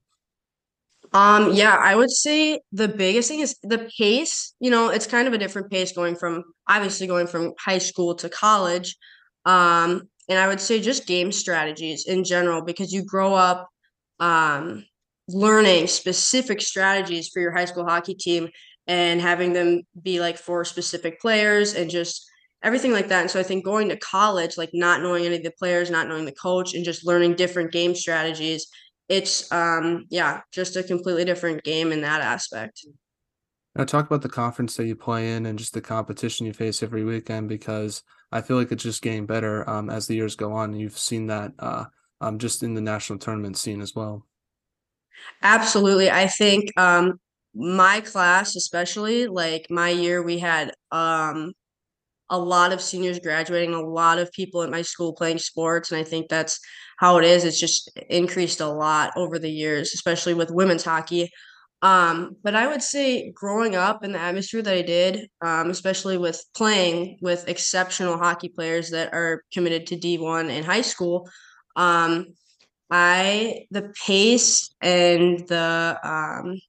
Um, 1.12 1.54
yeah, 1.54 1.76
I 1.76 1.96
would 1.96 2.12
say 2.12 2.62
the 2.72 2.88
biggest 2.88 3.30
thing 3.30 3.42
is 3.42 3.58
the 3.64 3.90
pace. 3.98 4.54
You 4.60 4.72
know, 4.72 4.90
it's 4.90 5.08
kind 5.08 5.28
of 5.28 5.34
a 5.34 5.38
different 5.38 5.70
pace 5.70 5.92
going 5.92 6.16
from 6.16 6.44
obviously 6.68 7.08
going 7.08 7.28
from 7.28 7.54
high 7.60 7.80
school 7.80 8.16
to 8.16 8.30
college. 8.30 8.96
Um, 9.46 10.04
and 10.30 10.38
I 10.38 10.48
would 10.48 10.62
say 10.62 10.80
just 10.80 11.08
game 11.08 11.32
strategies 11.32 12.06
in 12.08 12.24
general 12.24 12.62
because 12.62 12.94
you 12.94 13.04
grow 13.04 13.34
up 13.34 13.68
um, 14.20 14.86
learning 15.28 15.88
specific 15.88 16.62
strategies 16.62 17.30
for 17.30 17.42
your 17.42 17.52
high 17.52 17.66
school 17.66 17.86
hockey 17.86 18.14
team 18.14 18.50
and 18.88 19.20
having 19.20 19.54
them 19.54 19.82
be 20.02 20.20
like 20.20 20.38
for 20.38 20.64
specific 20.64 21.20
players 21.20 21.74
and 21.74 21.90
just 21.90 22.29
everything 22.64 22.92
like 22.92 23.08
that. 23.08 23.22
And 23.22 23.32
so 23.32 23.40
I 23.40 23.44
think 23.44 23.66
going 23.66 23.90
to 23.90 23.98
college, 23.98 24.58
like 24.58 24.72
not 24.74 25.02
knowing 25.02 25.26
any 25.26 25.38
of 25.38 25.44
the 25.44 25.52
players, 25.52 25.90
not 25.90 26.08
knowing 26.08 26.26
the 26.26 26.32
coach, 26.32 26.74
and 26.74 26.84
just 26.84 27.06
learning 27.06 27.36
different 27.36 27.72
game 27.72 27.96
strategies, 27.96 28.68
it's 29.08 29.52
um 29.52 30.06
yeah, 30.10 30.42
just 30.52 30.76
a 30.76 30.84
completely 30.84 31.26
different 31.26 31.64
game 31.64 31.92
in 31.92 32.02
that 32.02 32.22
aspect. 32.22 32.86
Now 33.76 33.86
talk 33.86 34.08
about 34.08 34.22
the 34.22 34.30
conference 34.30 34.76
that 34.76 34.88
you 34.88 34.96
play 34.96 35.34
in 35.34 35.46
and 35.46 35.58
just 35.58 35.74
the 35.74 35.82
competition 35.82 36.46
you 36.46 36.54
face 36.54 36.84
every 36.84 37.04
weekend 37.04 37.50
because 37.50 38.04
I 38.32 38.42
feel 38.42 38.58
like 38.58 38.72
it's 38.72 38.84
just 38.84 39.02
getting 39.02 39.26
better 39.26 39.68
um, 39.70 39.90
as 39.90 40.08
the 40.08 40.16
years 40.16 40.36
go 40.36 40.54
on. 40.54 40.74
You've 40.74 40.98
seen 40.98 41.28
that 41.28 41.54
uh, 41.60 41.86
um, 42.22 42.40
just 42.40 42.64
in 42.64 42.74
the 42.74 42.82
national 42.82 43.20
tournament 43.20 43.58
scene 43.58 43.82
as 43.82 43.96
well. 43.96 44.26
Absolutely. 45.42 46.10
I 46.10 46.28
think 46.28 46.72
um, 46.78 47.20
my 47.56 48.02
class, 48.02 48.56
especially 48.56 49.28
like 49.28 49.68
my 49.70 49.90
year, 49.90 50.22
we 50.22 50.40
had 50.40 50.74
um, 50.92 51.54
a 52.30 52.38
lot 52.38 52.72
of 52.72 52.82
seniors 52.82 53.20
graduating, 53.20 53.74
a 53.74 53.82
lot 53.82 54.20
of 54.20 54.32
people 54.32 54.62
at 54.62 54.70
my 54.70 54.82
school 54.82 55.14
playing 55.14 55.40
sports. 55.40 55.92
And 55.92 56.00
I 56.00 56.04
think 56.04 56.30
that's 56.30 56.60
how 56.98 57.18
it 57.18 57.26
is. 57.26 57.44
It's 57.44 57.60
just 57.60 57.90
increased 58.10 58.62
a 58.62 58.68
lot 58.68 59.12
over 59.16 59.40
the 59.40 59.52
years, 59.52 59.94
especially 59.94 60.34
with 60.34 60.52
women's 60.52 60.84
hockey. 60.84 61.32
Um, 61.82 62.36
but 62.44 62.56
I 62.56 62.68
would 62.68 62.82
say 62.82 63.32
growing 63.32 63.76
up 63.76 64.04
in 64.04 64.12
the 64.12 64.20
atmosphere 64.20 64.62
that 64.62 64.74
I 64.74 64.82
did, 64.82 65.30
um, 65.42 65.70
especially 65.70 66.18
with 66.18 66.44
playing 66.56 67.18
with 67.22 67.48
exceptional 67.48 68.18
hockey 68.18 68.50
players 68.50 68.90
that 68.90 69.14
are 69.14 69.44
committed 69.54 69.88
to 69.88 69.98
D1 69.98 70.50
in 70.50 70.64
high 70.64 70.82
school, 70.82 71.30
um, 71.76 72.28
I 72.92 73.66
the 73.72 73.94
pace 74.06 74.70
and 74.82 75.48
the 75.48 76.00
um, 76.04 76.60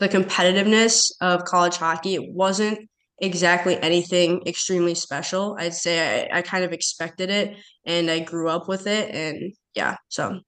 the 0.00 0.08
competitiveness 0.08 1.12
of 1.20 1.44
college 1.44 1.76
hockey 1.76 2.14
it 2.14 2.32
wasn't 2.32 2.88
exactly 3.18 3.80
anything 3.82 4.42
extremely 4.46 4.94
special. 4.94 5.56
I'd 5.58 5.74
say 5.74 6.28
I, 6.30 6.38
I 6.38 6.42
kind 6.42 6.64
of 6.64 6.72
expected 6.72 7.30
it 7.30 7.56
and 7.84 8.10
I 8.10 8.20
grew 8.20 8.48
up 8.48 8.68
with 8.68 8.86
it 8.86 9.14
and 9.14 9.54
yeah, 9.74 9.96
so 10.08 10.40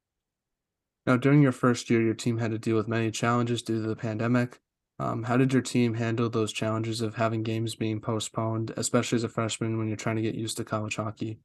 now, 1.08 1.16
during 1.16 1.40
your 1.40 1.52
first 1.52 1.88
year, 1.88 2.02
your 2.02 2.12
team 2.12 2.36
had 2.36 2.50
to 2.50 2.58
deal 2.58 2.76
with 2.76 2.86
many 2.86 3.10
challenges 3.10 3.62
due 3.62 3.80
to 3.80 3.88
the 3.88 3.96
pandemic. 3.96 4.60
Um, 4.98 5.22
how 5.22 5.38
did 5.38 5.54
your 5.54 5.62
team 5.62 5.94
handle 5.94 6.28
those 6.28 6.52
challenges 6.52 7.00
of 7.00 7.14
having 7.14 7.42
games 7.42 7.74
being 7.74 7.98
postponed, 7.98 8.74
especially 8.76 9.16
as 9.16 9.24
a 9.24 9.30
freshman 9.30 9.78
when 9.78 9.88
you're 9.88 9.96
trying 9.96 10.16
to 10.16 10.22
get 10.22 10.34
used 10.34 10.58
to 10.58 10.64
college 10.64 10.96
hockey? 10.96 11.38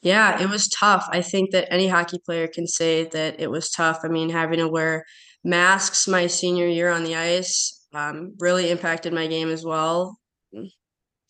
Yeah, 0.00 0.40
it 0.40 0.48
was 0.48 0.70
tough. 0.70 1.06
I 1.10 1.20
think 1.20 1.50
that 1.50 1.70
any 1.70 1.86
hockey 1.86 2.18
player 2.24 2.48
can 2.48 2.66
say 2.66 3.04
that 3.08 3.38
it 3.38 3.50
was 3.50 3.68
tough. 3.68 3.98
I 4.04 4.08
mean, 4.08 4.30
having 4.30 4.58
to 4.58 4.68
wear 4.68 5.04
masks 5.44 6.08
my 6.08 6.26
senior 6.26 6.66
year 6.66 6.88
on 6.88 7.04
the 7.04 7.14
ice 7.14 7.86
um, 7.92 8.36
really 8.38 8.70
impacted 8.70 9.12
my 9.12 9.26
game 9.26 9.50
as 9.50 9.66
well. 9.66 10.18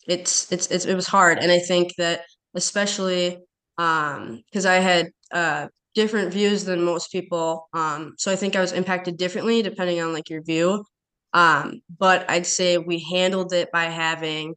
It's, 0.07 0.51
it's 0.51 0.67
it's 0.67 0.85
it 0.85 0.95
was 0.95 1.07
hard, 1.07 1.39
and 1.39 1.51
I 1.51 1.59
think 1.59 1.93
that 1.97 2.21
especially 2.55 3.39
because 3.77 4.65
um, 4.65 4.71
I 4.71 4.75
had 4.75 5.07
uh, 5.31 5.67
different 5.95 6.33
views 6.33 6.65
than 6.65 6.83
most 6.83 7.11
people. 7.11 7.67
Um, 7.73 8.13
so 8.17 8.31
I 8.31 8.35
think 8.35 8.55
I 8.55 8.61
was 8.61 8.73
impacted 8.73 9.17
differently 9.17 9.61
depending 9.61 10.01
on 10.01 10.13
like 10.13 10.29
your 10.29 10.43
view. 10.43 10.83
Um, 11.33 11.81
but 11.99 12.29
I'd 12.29 12.45
say 12.45 12.77
we 12.77 12.99
handled 13.11 13.53
it 13.53 13.71
by 13.71 13.85
having 13.85 14.55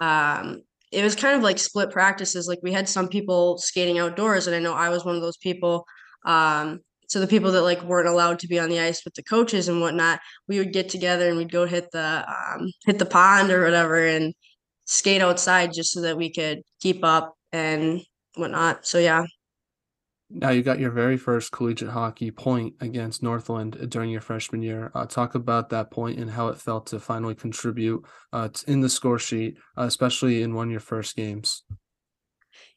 um, 0.00 0.62
it 0.92 1.02
was 1.04 1.14
kind 1.16 1.36
of 1.36 1.42
like 1.42 1.58
split 1.58 1.90
practices. 1.90 2.48
Like 2.48 2.58
we 2.62 2.72
had 2.72 2.88
some 2.88 3.08
people 3.08 3.58
skating 3.58 3.98
outdoors, 3.98 4.46
and 4.46 4.56
I 4.56 4.60
know 4.60 4.74
I 4.74 4.88
was 4.90 5.04
one 5.04 5.14
of 5.16 5.22
those 5.22 5.36
people. 5.38 5.84
Um, 6.26 6.80
so 7.08 7.20
the 7.20 7.26
people 7.26 7.50
that 7.52 7.62
like 7.62 7.82
weren't 7.82 8.08
allowed 8.08 8.38
to 8.38 8.48
be 8.48 8.58
on 8.58 8.68
the 8.68 8.80
ice 8.80 9.04
with 9.04 9.14
the 9.14 9.22
coaches 9.22 9.68
and 9.68 9.80
whatnot, 9.80 10.20
we 10.46 10.58
would 10.58 10.72
get 10.72 10.90
together 10.90 11.28
and 11.28 11.38
we'd 11.38 11.50
go 11.50 11.66
hit 11.66 11.90
the 11.90 12.24
um, 12.28 12.70
hit 12.86 12.98
the 12.98 13.06
pond 13.06 13.50
or 13.50 13.64
whatever 13.64 14.06
and 14.06 14.34
skate 14.84 15.22
outside 15.22 15.72
just 15.72 15.92
so 15.92 16.02
that 16.02 16.16
we 16.16 16.30
could 16.30 16.62
keep 16.80 17.02
up 17.02 17.34
and 17.52 18.02
whatnot. 18.36 18.86
So 18.86 18.98
yeah. 18.98 19.24
Now 20.30 20.50
you 20.50 20.62
got 20.62 20.78
your 20.78 20.90
very 20.90 21.16
first 21.16 21.52
collegiate 21.52 21.88
hockey 21.88 22.30
point 22.30 22.74
against 22.80 23.22
Northland 23.22 23.88
during 23.88 24.10
your 24.10 24.20
freshman 24.20 24.60
year. 24.60 24.92
Uh, 24.94 25.06
talk 25.06 25.34
about 25.34 25.70
that 25.70 25.90
point 25.90 26.18
and 26.18 26.30
how 26.30 26.48
it 26.48 26.60
felt 26.60 26.86
to 26.88 27.00
finally 27.00 27.34
contribute 27.34 28.04
uh, 28.34 28.50
in 28.66 28.82
the 28.82 28.90
score 28.90 29.18
sheet, 29.18 29.56
uh, 29.78 29.84
especially 29.84 30.42
in 30.42 30.54
one 30.54 30.68
of 30.68 30.70
your 30.70 30.80
first 30.80 31.16
games. 31.16 31.62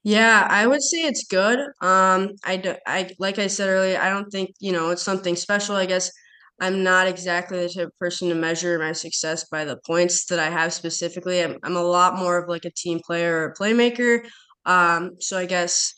Yeah, 0.03 0.47
I 0.49 0.65
would 0.65 0.81
say 0.81 1.03
it's 1.03 1.25
good. 1.27 1.59
Um, 1.81 2.31
I, 2.43 2.57
do, 2.57 2.75
I 2.87 3.11
like 3.19 3.37
I 3.39 3.47
said 3.47 3.69
earlier, 3.69 3.99
I 3.99 4.09
don't 4.09 4.29
think 4.31 4.51
you 4.59 4.71
know 4.71 4.89
it's 4.89 5.03
something 5.03 5.35
special. 5.35 5.75
I 5.75 5.85
guess 5.85 6.11
I'm 6.59 6.83
not 6.83 7.07
exactly 7.07 7.59
the 7.59 7.69
type 7.69 7.87
of 7.87 7.97
person 7.99 8.29
to 8.29 8.35
measure 8.35 8.79
my 8.79 8.93
success 8.93 9.45
by 9.49 9.63
the 9.65 9.77
points 9.85 10.25
that 10.27 10.39
I 10.39 10.49
have 10.49 10.73
specifically. 10.73 11.43
I'm 11.43 11.57
I'm 11.63 11.75
a 11.75 11.83
lot 11.83 12.17
more 12.17 12.37
of 12.41 12.49
like 12.49 12.65
a 12.65 12.71
team 12.71 12.99
player 13.05 13.37
or 13.41 13.45
a 13.51 13.53
playmaker. 13.55 14.25
Um, 14.65 15.11
so 15.19 15.37
I 15.37 15.45
guess 15.45 15.93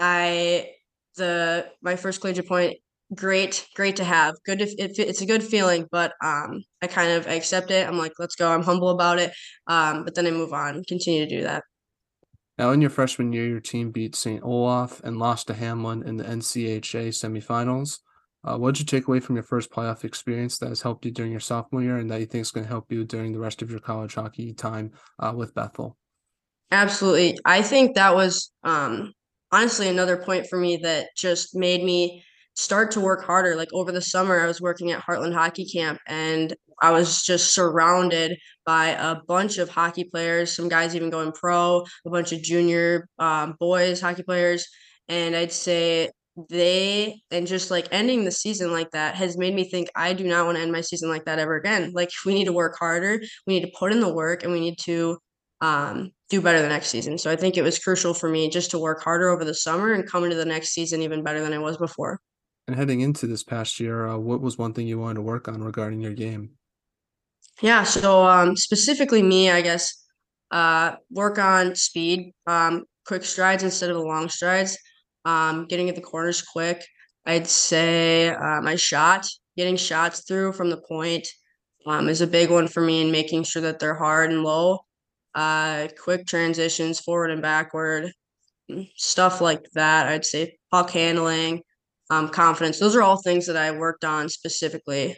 I 0.00 0.70
the 1.16 1.68
my 1.82 1.96
first 1.96 2.20
collegiate 2.20 2.48
point 2.48 2.76
great 3.14 3.66
great 3.76 3.96
to 3.96 4.04
have 4.04 4.34
good 4.44 4.60
if 4.60 4.70
it, 4.78 4.98
it's 4.98 5.22
a 5.22 5.26
good 5.26 5.42
feeling 5.42 5.86
but 5.92 6.12
um 6.24 6.60
i 6.82 6.88
kind 6.88 7.12
of 7.12 7.26
I 7.28 7.34
accept 7.34 7.70
it 7.70 7.86
i'm 7.86 7.98
like 7.98 8.12
let's 8.18 8.34
go 8.34 8.50
i'm 8.50 8.64
humble 8.64 8.90
about 8.90 9.20
it 9.20 9.32
um 9.68 10.04
but 10.04 10.14
then 10.16 10.26
i 10.26 10.30
move 10.32 10.52
on 10.52 10.82
continue 10.88 11.24
to 11.24 11.36
do 11.36 11.42
that 11.44 11.62
now 12.58 12.70
in 12.70 12.80
your 12.80 12.90
freshman 12.90 13.32
year 13.32 13.46
your 13.46 13.60
team 13.60 13.90
beat 13.90 14.14
st 14.14 14.42
olaf 14.42 15.00
and 15.04 15.18
lost 15.18 15.46
to 15.46 15.54
Hamline 15.54 16.06
in 16.06 16.16
the 16.16 16.24
ncha 16.24 17.08
semifinals. 17.08 18.00
Uh, 18.44 18.56
what 18.56 18.74
did 18.74 18.80
you 18.80 18.86
take 18.86 19.08
away 19.08 19.18
from 19.18 19.34
your 19.34 19.42
first 19.42 19.70
playoff 19.70 20.04
experience 20.04 20.58
that 20.58 20.68
has 20.68 20.80
helped 20.80 21.04
you 21.04 21.10
during 21.10 21.32
your 21.32 21.40
sophomore 21.40 21.82
year 21.82 21.96
and 21.96 22.08
that 22.10 22.20
you 22.20 22.26
think 22.26 22.42
is 22.42 22.52
going 22.52 22.64
to 22.64 22.70
help 22.70 22.92
you 22.92 23.04
during 23.04 23.32
the 23.32 23.40
rest 23.40 23.60
of 23.60 23.70
your 23.70 23.80
college 23.80 24.14
hockey 24.14 24.52
time 24.52 24.92
uh, 25.18 25.32
with 25.34 25.52
bethel? 25.54 25.96
Absolutely. 26.70 27.38
I 27.44 27.62
think 27.62 27.96
that 27.96 28.14
was 28.14 28.52
um 28.62 29.12
honestly 29.52 29.88
another 29.88 30.16
point 30.16 30.46
for 30.46 30.58
me 30.58 30.76
that 30.78 31.08
just 31.16 31.54
made 31.54 31.82
me 31.82 32.22
start 32.56 32.90
to 32.92 33.00
work 33.00 33.24
harder. 33.24 33.54
Like 33.54 33.72
over 33.72 33.92
the 33.92 34.00
summer, 34.00 34.40
I 34.40 34.46
was 34.46 34.60
working 34.60 34.90
at 34.90 35.02
Heartland 35.02 35.34
Hockey 35.34 35.66
Camp 35.66 36.00
and 36.06 36.54
I 36.82 36.90
was 36.90 37.22
just 37.22 37.54
surrounded 37.54 38.38
by 38.64 38.88
a 38.88 39.16
bunch 39.26 39.58
of 39.58 39.68
hockey 39.68 40.04
players, 40.04 40.54
some 40.54 40.68
guys 40.68 40.94
even 40.94 41.10
going 41.10 41.32
pro, 41.32 41.84
a 42.04 42.10
bunch 42.10 42.32
of 42.32 42.42
junior 42.42 43.08
um, 43.18 43.56
boys 43.58 44.00
hockey 44.00 44.22
players. 44.22 44.66
And 45.08 45.36
I'd 45.36 45.52
say 45.52 46.10
they, 46.50 47.20
and 47.30 47.46
just 47.46 47.70
like 47.70 47.88
ending 47.92 48.24
the 48.24 48.30
season 48.30 48.72
like 48.72 48.90
that 48.90 49.14
has 49.14 49.38
made 49.38 49.54
me 49.54 49.64
think 49.64 49.88
I 49.94 50.12
do 50.12 50.24
not 50.26 50.44
want 50.44 50.56
to 50.56 50.62
end 50.62 50.72
my 50.72 50.82
season 50.82 51.08
like 51.08 51.24
that 51.24 51.38
ever 51.38 51.56
again. 51.56 51.92
Like 51.94 52.10
we 52.26 52.34
need 52.34 52.44
to 52.46 52.52
work 52.52 52.76
harder, 52.78 53.20
we 53.46 53.54
need 53.54 53.66
to 53.66 53.72
put 53.78 53.92
in 53.92 54.00
the 54.00 54.12
work, 54.12 54.42
and 54.42 54.52
we 54.52 54.60
need 54.60 54.78
to 54.80 55.18
um, 55.62 56.10
do 56.28 56.42
better 56.42 56.60
the 56.60 56.68
next 56.68 56.88
season. 56.88 57.16
So 57.16 57.30
I 57.30 57.36
think 57.36 57.56
it 57.56 57.62
was 57.62 57.78
crucial 57.78 58.12
for 58.12 58.28
me 58.28 58.50
just 58.50 58.70
to 58.72 58.78
work 58.78 59.02
harder 59.02 59.30
over 59.30 59.44
the 59.44 59.54
summer 59.54 59.92
and 59.92 60.06
come 60.06 60.24
into 60.24 60.36
the 60.36 60.44
next 60.44 60.70
season 60.70 61.02
even 61.02 61.22
better 61.24 61.40
than 61.40 61.54
I 61.54 61.58
was 61.58 61.78
before. 61.78 62.20
And 62.66 62.76
heading 62.76 63.00
into 63.00 63.26
this 63.26 63.44
past 63.44 63.78
year, 63.78 64.06
uh, 64.06 64.18
what 64.18 64.40
was 64.40 64.58
one 64.58 64.72
thing 64.72 64.86
you 64.86 64.98
wanted 64.98 65.16
to 65.16 65.22
work 65.22 65.46
on 65.48 65.62
regarding 65.62 66.00
your 66.00 66.14
game? 66.14 66.50
Yeah, 67.62 67.84
so 67.84 68.26
um, 68.26 68.56
specifically 68.56 69.22
me, 69.22 69.50
I 69.50 69.62
guess, 69.62 70.04
uh, 70.50 70.96
work 71.10 71.38
on 71.38 71.74
speed, 71.74 72.32
um, 72.46 72.84
quick 73.06 73.24
strides 73.24 73.62
instead 73.62 73.90
of 73.90 73.96
the 73.96 74.02
long 74.02 74.28
strides, 74.28 74.76
um, 75.24 75.66
getting 75.66 75.88
at 75.88 75.94
the 75.94 76.00
corners 76.00 76.42
quick. 76.42 76.84
I'd 77.24 77.46
say 77.46 78.30
uh, 78.30 78.60
my 78.60 78.76
shot, 78.76 79.26
getting 79.56 79.76
shots 79.76 80.24
through 80.26 80.52
from 80.52 80.70
the 80.70 80.82
point, 80.88 81.26
um, 81.86 82.08
is 82.08 82.20
a 82.20 82.26
big 82.26 82.50
one 82.50 82.68
for 82.68 82.80
me, 82.80 83.02
and 83.02 83.12
making 83.12 83.44
sure 83.44 83.62
that 83.62 83.78
they're 83.78 83.94
hard 83.94 84.30
and 84.32 84.42
low 84.42 84.80
uh, 85.36 85.86
quick 86.02 86.26
transitions 86.26 86.98
forward 86.98 87.30
and 87.30 87.42
backward, 87.42 88.10
mm, 88.70 88.90
stuff 88.96 89.40
like 89.40 89.70
that. 89.74 90.08
I'd 90.08 90.24
say 90.24 90.56
puck 90.70 90.90
handling, 90.90 91.62
um, 92.10 92.28
confidence. 92.28 92.78
Those 92.78 92.96
are 92.96 93.02
all 93.02 93.20
things 93.20 93.46
that 93.46 93.56
I 93.56 93.70
worked 93.72 94.04
on 94.04 94.28
specifically. 94.28 95.16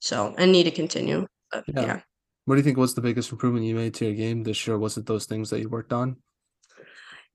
So 0.00 0.34
and 0.36 0.52
need 0.52 0.64
to 0.64 0.70
continue. 0.70 1.26
But, 1.50 1.64
yeah. 1.68 1.80
yeah. 1.80 2.00
What 2.46 2.56
do 2.56 2.58
you 2.58 2.64
think 2.64 2.76
was 2.76 2.94
the 2.94 3.00
biggest 3.00 3.32
improvement 3.32 3.64
you 3.64 3.74
made 3.74 3.94
to 3.94 4.04
your 4.04 4.14
game 4.14 4.42
this 4.42 4.66
year? 4.66 4.78
Was 4.78 4.98
it 4.98 5.06
those 5.06 5.24
things 5.24 5.50
that 5.50 5.60
you 5.60 5.68
worked 5.68 5.92
on? 5.92 6.16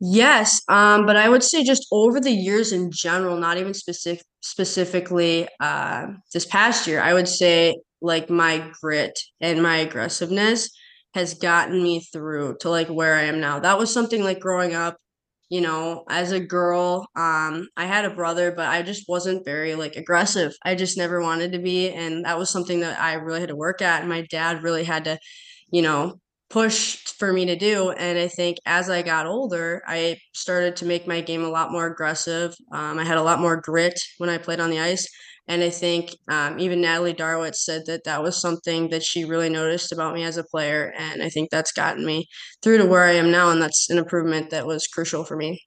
Yes, 0.01 0.61
um, 0.69 1.05
but 1.05 1.17
I 1.17 1.27
would 1.27 1.43
say 1.43 1.63
just 1.63 1.85
over 1.91 2.21
the 2.21 2.31
years 2.31 2.71
in 2.71 2.89
general, 2.89 3.35
not 3.35 3.57
even 3.57 3.73
specific 3.73 4.25
specifically 4.41 5.47
uh, 5.59 6.07
this 6.33 6.45
past 6.45 6.87
year, 6.87 7.01
I 7.01 7.13
would 7.13 7.27
say 7.27 7.75
like 8.01 8.29
my 8.29 8.71
grit 8.79 9.19
and 9.41 9.61
my 9.61 9.77
aggressiveness 9.77 10.69
has 11.15 11.33
gotten 11.33 11.83
me 11.83 11.99
through 11.99 12.55
to 12.61 12.69
like 12.69 12.87
where 12.87 13.15
I 13.15 13.23
am 13.23 13.41
now. 13.41 13.59
That 13.59 13.77
was 13.77 13.91
something 13.91 14.23
like 14.23 14.39
growing 14.39 14.73
up, 14.73 14.95
you 15.49 15.61
know, 15.61 16.03
as 16.09 16.31
a 16.31 16.39
girl, 16.39 17.07
um, 17.15 17.67
I 17.75 17.85
had 17.85 18.05
a 18.05 18.13
brother, 18.13 18.51
but 18.51 18.67
I 18.67 18.81
just 18.83 19.09
wasn't 19.09 19.45
very 19.45 19.75
like 19.75 19.95
aggressive. 19.95 20.53
I 20.63 20.75
just 20.75 20.97
never 20.97 21.21
wanted 21.21 21.51
to 21.53 21.59
be. 21.59 21.89
And 21.89 22.25
that 22.25 22.37
was 22.37 22.49
something 22.51 22.81
that 22.81 22.99
I 22.99 23.13
really 23.15 23.39
had 23.39 23.49
to 23.49 23.55
work 23.55 23.81
at. 23.81 24.01
And 24.01 24.09
my 24.09 24.21
dad 24.29 24.63
really 24.63 24.83
had 24.83 25.05
to, 25.05 25.19
you 25.71 25.81
know, 25.81 26.19
push 26.49 26.97
for 27.17 27.31
me 27.31 27.45
to 27.45 27.55
do. 27.55 27.91
And 27.91 28.17
I 28.17 28.27
think 28.27 28.57
as 28.65 28.89
I 28.89 29.01
got 29.03 29.27
older, 29.27 29.81
I 29.87 30.17
started 30.33 30.75
to 30.77 30.85
make 30.85 31.07
my 31.07 31.21
game 31.21 31.43
a 31.43 31.49
lot 31.49 31.71
more 31.71 31.85
aggressive. 31.87 32.55
Um, 32.71 32.97
I 32.97 33.03
had 33.03 33.17
a 33.17 33.23
lot 33.23 33.39
more 33.39 33.61
grit 33.61 33.99
when 34.17 34.29
I 34.29 34.37
played 34.37 34.59
on 34.59 34.69
the 34.71 34.79
ice. 34.79 35.07
And 35.49 35.63
I 35.63 35.71
think 35.71 36.15
um, 36.29 36.59
even 36.59 36.79
Natalie 36.79 37.15
Darwitz 37.15 37.55
said 37.55 37.87
that 37.87 38.03
that 38.03 38.21
was 38.21 38.39
something 38.39 38.89
that 38.89 39.03
she 39.03 39.25
really 39.25 39.49
noticed 39.49 39.91
about 39.91 40.13
me 40.13 40.23
as 40.23 40.37
a 40.37 40.43
player. 40.43 40.93
And 40.95 41.23
I 41.23 41.29
think 41.29 41.49
that's 41.49 41.71
gotten 41.71 42.05
me 42.05 42.27
through 42.61 42.77
to 42.77 42.85
where 42.85 43.03
I 43.03 43.13
am 43.13 43.31
now. 43.31 43.49
And 43.49 43.59
that's 43.59 43.89
an 43.89 43.97
improvement 43.97 44.51
that 44.51 44.67
was 44.67 44.85
crucial 44.85 45.23
for 45.23 45.35
me. 45.35 45.63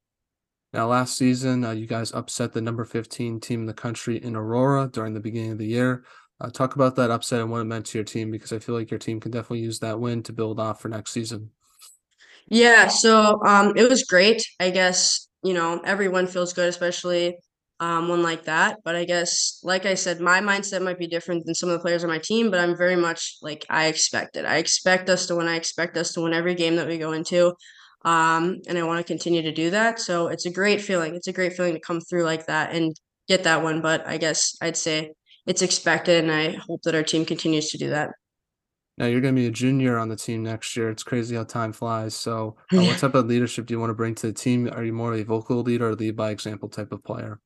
Now, 0.72 0.86
last 0.86 1.18
season, 1.18 1.64
uh, 1.64 1.72
you 1.72 1.88
guys 1.88 2.12
upset 2.12 2.52
the 2.52 2.60
number 2.60 2.84
15 2.84 3.40
team 3.40 3.60
in 3.60 3.66
the 3.66 3.74
country 3.74 4.22
in 4.22 4.36
Aurora 4.36 4.88
during 4.90 5.14
the 5.14 5.20
beginning 5.20 5.50
of 5.50 5.58
the 5.58 5.66
year. 5.66 6.04
Uh, 6.40 6.48
talk 6.48 6.76
about 6.76 6.94
that 6.96 7.10
upset 7.10 7.40
and 7.40 7.50
what 7.50 7.60
it 7.60 7.64
meant 7.64 7.86
to 7.86 7.98
your 7.98 8.04
team 8.04 8.30
because 8.30 8.52
I 8.52 8.60
feel 8.60 8.76
like 8.76 8.90
your 8.90 8.98
team 8.98 9.18
can 9.18 9.32
definitely 9.32 9.60
use 9.60 9.80
that 9.80 9.98
win 9.98 10.22
to 10.22 10.32
build 10.32 10.60
off 10.60 10.80
for 10.80 10.88
next 10.88 11.10
season. 11.10 11.50
Yeah, 12.46 12.86
so 12.86 13.40
um, 13.44 13.72
it 13.76 13.88
was 13.88 14.04
great. 14.04 14.44
I 14.60 14.70
guess, 14.70 15.28
you 15.42 15.54
know, 15.54 15.80
everyone 15.84 16.28
feels 16.28 16.52
good, 16.52 16.68
especially 16.68 17.36
um, 17.82 18.06
one 18.06 18.22
like 18.22 18.44
that. 18.44 18.78
But 18.84 18.94
I 18.94 19.04
guess, 19.04 19.58
like 19.64 19.86
I 19.86 19.94
said, 19.94 20.20
my 20.20 20.40
mindset 20.40 20.84
might 20.84 21.00
be 21.00 21.08
different 21.08 21.44
than 21.44 21.54
some 21.56 21.68
of 21.68 21.72
the 21.72 21.82
players 21.82 22.04
on 22.04 22.10
my 22.10 22.18
team, 22.18 22.48
but 22.48 22.60
I'm 22.60 22.76
very 22.76 22.94
much 22.94 23.38
like 23.42 23.66
I 23.68 23.86
expect 23.86 24.36
it. 24.36 24.44
I 24.44 24.58
expect 24.58 25.10
us 25.10 25.26
to 25.26 25.34
win. 25.34 25.48
I 25.48 25.56
expect 25.56 25.96
us 25.96 26.12
to 26.12 26.20
win 26.20 26.32
every 26.32 26.54
game 26.54 26.76
that 26.76 26.86
we 26.86 26.96
go 26.96 27.10
into. 27.10 27.54
Um, 28.04 28.60
and 28.68 28.78
I 28.78 28.84
want 28.84 29.04
to 29.04 29.12
continue 29.12 29.42
to 29.42 29.50
do 29.50 29.70
that. 29.70 29.98
So 29.98 30.28
it's 30.28 30.46
a 30.46 30.50
great 30.50 30.80
feeling. 30.80 31.16
It's 31.16 31.26
a 31.26 31.32
great 31.32 31.54
feeling 31.54 31.74
to 31.74 31.80
come 31.80 32.00
through 32.00 32.22
like 32.22 32.46
that 32.46 32.72
and 32.72 32.94
get 33.26 33.42
that 33.44 33.64
one. 33.64 33.82
But 33.82 34.06
I 34.06 34.16
guess 34.16 34.56
I'd 34.62 34.76
say 34.76 35.10
it's 35.46 35.62
expected, 35.62 36.22
and 36.22 36.32
I 36.32 36.52
hope 36.68 36.82
that 36.82 36.94
our 36.94 37.02
team 37.02 37.24
continues 37.24 37.68
to 37.70 37.78
do 37.78 37.90
that. 37.90 38.10
Now 38.96 39.06
you're 39.06 39.20
going 39.20 39.34
to 39.34 39.40
be 39.40 39.48
a 39.48 39.50
junior 39.50 39.98
on 39.98 40.08
the 40.08 40.14
team 40.14 40.44
next 40.44 40.76
year. 40.76 40.88
It's 40.88 41.02
crazy 41.02 41.34
how 41.34 41.42
time 41.42 41.72
flies. 41.72 42.14
So, 42.14 42.58
uh, 42.72 42.76
what 42.76 42.98
type 43.00 43.16
of 43.16 43.26
leadership 43.26 43.66
do 43.66 43.74
you 43.74 43.80
want 43.80 43.90
to 43.90 43.94
bring 43.94 44.14
to 44.16 44.28
the 44.28 44.32
team? 44.32 44.70
Are 44.72 44.84
you 44.84 44.92
more 44.92 45.14
a 45.14 45.24
vocal 45.24 45.62
leader 45.62 45.88
or 45.88 45.96
lead 45.96 46.14
by 46.14 46.30
example 46.30 46.68
type 46.68 46.92
of 46.92 47.02
player? 47.02 47.40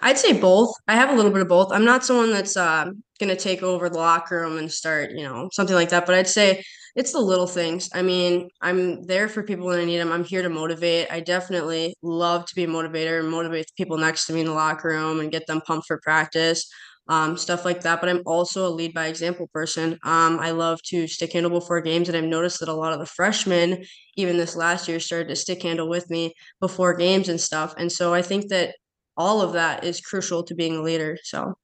I'd 0.00 0.18
say 0.18 0.38
both. 0.38 0.72
I 0.86 0.94
have 0.94 1.10
a 1.10 1.14
little 1.14 1.32
bit 1.32 1.42
of 1.42 1.48
both. 1.48 1.72
I'm 1.72 1.84
not 1.84 2.04
someone 2.04 2.30
that's 2.30 2.56
uh, 2.56 2.86
going 3.18 3.30
to 3.30 3.36
take 3.36 3.62
over 3.62 3.88
the 3.88 3.98
locker 3.98 4.40
room 4.40 4.58
and 4.58 4.70
start, 4.70 5.10
you 5.10 5.24
know, 5.24 5.48
something 5.52 5.74
like 5.74 5.90
that. 5.90 6.06
But 6.06 6.14
I'd 6.14 6.28
say 6.28 6.62
it's 6.94 7.12
the 7.12 7.20
little 7.20 7.46
things. 7.46 7.88
I 7.94 8.02
mean, 8.02 8.48
I'm 8.60 9.04
there 9.04 9.28
for 9.28 9.42
people 9.42 9.66
when 9.66 9.78
I 9.78 9.84
need 9.84 9.98
them. 9.98 10.12
I'm 10.12 10.24
here 10.24 10.42
to 10.42 10.48
motivate. 10.48 11.10
I 11.10 11.20
definitely 11.20 11.94
love 12.02 12.46
to 12.46 12.54
be 12.54 12.64
a 12.64 12.68
motivator 12.68 13.20
and 13.20 13.30
motivate 13.30 13.66
the 13.66 13.82
people 13.82 13.98
next 13.98 14.26
to 14.26 14.32
me 14.32 14.40
in 14.40 14.46
the 14.46 14.52
locker 14.52 14.88
room 14.88 15.20
and 15.20 15.30
get 15.30 15.46
them 15.46 15.60
pumped 15.60 15.86
for 15.86 16.00
practice, 16.02 16.68
um, 17.08 17.36
stuff 17.36 17.64
like 17.64 17.82
that. 17.82 18.00
But 18.00 18.08
I'm 18.08 18.22
also 18.26 18.66
a 18.66 18.70
lead 18.70 18.94
by 18.94 19.06
example 19.06 19.48
person. 19.52 19.92
Um, 20.02 20.40
I 20.40 20.50
love 20.50 20.80
to 20.86 21.06
stick 21.06 21.32
handle 21.32 21.50
before 21.50 21.80
games, 21.80 22.08
and 22.08 22.16
I've 22.16 22.24
noticed 22.24 22.60
that 22.60 22.68
a 22.68 22.74
lot 22.74 22.92
of 22.92 22.98
the 22.98 23.06
freshmen, 23.06 23.84
even 24.16 24.36
this 24.36 24.56
last 24.56 24.88
year, 24.88 24.98
started 24.98 25.28
to 25.28 25.36
stick 25.36 25.62
handle 25.62 25.88
with 25.88 26.08
me 26.10 26.34
before 26.60 26.96
games 26.96 27.28
and 27.28 27.40
stuff. 27.40 27.74
And 27.78 27.92
so 27.92 28.12
I 28.14 28.22
think 28.22 28.48
that 28.48 28.74
all 29.18 29.42
of 29.42 29.52
that 29.52 29.84
is 29.84 30.00
crucial 30.00 30.42
to 30.44 30.54
being 30.54 30.76
a 30.76 30.82
leader. 30.82 31.18
So. 31.24 31.58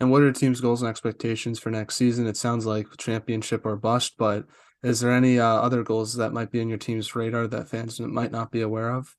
And 0.00 0.10
what 0.12 0.22
are 0.22 0.32
team's 0.32 0.60
goals 0.60 0.80
and 0.80 0.88
expectations 0.88 1.58
for 1.58 1.70
next 1.70 1.96
season? 1.96 2.26
It 2.26 2.36
sounds 2.36 2.64
like 2.64 2.86
championship 2.98 3.66
or 3.66 3.76
bust, 3.76 4.14
but 4.16 4.46
is 4.84 5.00
there 5.00 5.12
any 5.12 5.40
uh, 5.40 5.44
other 5.44 5.82
goals 5.82 6.14
that 6.14 6.32
might 6.32 6.52
be 6.52 6.60
on 6.60 6.68
your 6.68 6.78
team's 6.78 7.16
radar 7.16 7.48
that 7.48 7.68
fans 7.68 7.98
might 7.98 8.30
not 8.30 8.52
be 8.52 8.62
aware 8.62 8.94
of? 8.94 9.14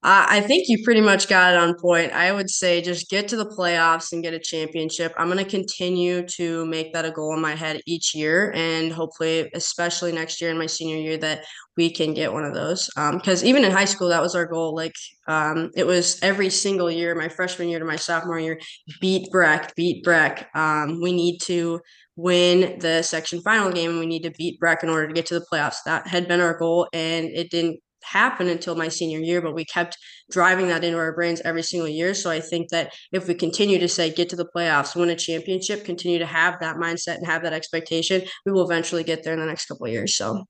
I 0.00 0.40
think 0.42 0.68
you 0.68 0.78
pretty 0.84 1.00
much 1.00 1.28
got 1.28 1.54
it 1.54 1.58
on 1.58 1.74
point. 1.74 2.12
I 2.12 2.30
would 2.30 2.48
say 2.48 2.80
just 2.80 3.10
get 3.10 3.26
to 3.28 3.36
the 3.36 3.44
playoffs 3.44 4.12
and 4.12 4.22
get 4.22 4.32
a 4.32 4.38
championship. 4.38 5.12
I'm 5.18 5.26
going 5.26 5.44
to 5.44 5.50
continue 5.50 6.24
to 6.36 6.64
make 6.66 6.92
that 6.92 7.04
a 7.04 7.10
goal 7.10 7.34
in 7.34 7.40
my 7.40 7.56
head 7.56 7.80
each 7.84 8.14
year, 8.14 8.52
and 8.54 8.92
hopefully, 8.92 9.50
especially 9.54 10.12
next 10.12 10.40
year 10.40 10.52
in 10.52 10.58
my 10.58 10.66
senior 10.66 10.98
year, 10.98 11.16
that 11.18 11.44
we 11.76 11.90
can 11.90 12.14
get 12.14 12.32
one 12.32 12.44
of 12.44 12.54
those. 12.54 12.88
Because 12.94 13.42
um, 13.42 13.48
even 13.48 13.64
in 13.64 13.72
high 13.72 13.84
school, 13.86 14.08
that 14.10 14.22
was 14.22 14.36
our 14.36 14.46
goal. 14.46 14.72
Like 14.72 14.94
um, 15.26 15.72
it 15.74 15.84
was 15.84 16.20
every 16.22 16.50
single 16.50 16.90
year, 16.90 17.16
my 17.16 17.28
freshman 17.28 17.68
year 17.68 17.80
to 17.80 17.84
my 17.84 17.96
sophomore 17.96 18.38
year, 18.38 18.60
beat 19.00 19.28
Breck, 19.32 19.74
beat 19.74 20.04
Breck. 20.04 20.48
Um, 20.54 21.00
we 21.02 21.12
need 21.12 21.38
to 21.42 21.80
win 22.14 22.78
the 22.78 23.02
section 23.02 23.40
final 23.42 23.72
game. 23.72 23.98
We 23.98 24.06
need 24.06 24.22
to 24.22 24.30
beat 24.30 24.60
Breck 24.60 24.84
in 24.84 24.90
order 24.90 25.08
to 25.08 25.14
get 25.14 25.26
to 25.26 25.38
the 25.40 25.46
playoffs. 25.52 25.78
That 25.86 26.06
had 26.06 26.28
been 26.28 26.40
our 26.40 26.56
goal, 26.56 26.86
and 26.92 27.26
it 27.26 27.50
didn't 27.50 27.80
happen 28.02 28.48
until 28.48 28.74
my 28.74 28.88
senior 28.88 29.18
year, 29.18 29.40
but 29.40 29.54
we 29.54 29.64
kept 29.64 29.96
driving 30.30 30.68
that 30.68 30.84
into 30.84 30.98
our 30.98 31.12
brains 31.12 31.40
every 31.42 31.62
single 31.62 31.88
year. 31.88 32.14
So 32.14 32.30
I 32.30 32.40
think 32.40 32.70
that 32.70 32.92
if 33.12 33.28
we 33.28 33.34
continue 33.34 33.78
to 33.78 33.88
say 33.88 34.12
get 34.12 34.28
to 34.30 34.36
the 34.36 34.48
playoffs, 34.54 34.96
win 34.96 35.10
a 35.10 35.16
championship, 35.16 35.84
continue 35.84 36.18
to 36.18 36.26
have 36.26 36.60
that 36.60 36.76
mindset 36.76 37.16
and 37.16 37.26
have 37.26 37.42
that 37.42 37.52
expectation, 37.52 38.22
we 38.46 38.52
will 38.52 38.64
eventually 38.64 39.04
get 39.04 39.24
there 39.24 39.34
in 39.34 39.40
the 39.40 39.46
next 39.46 39.66
couple 39.66 39.86
of 39.86 39.92
years. 39.92 40.16
So 40.16 40.44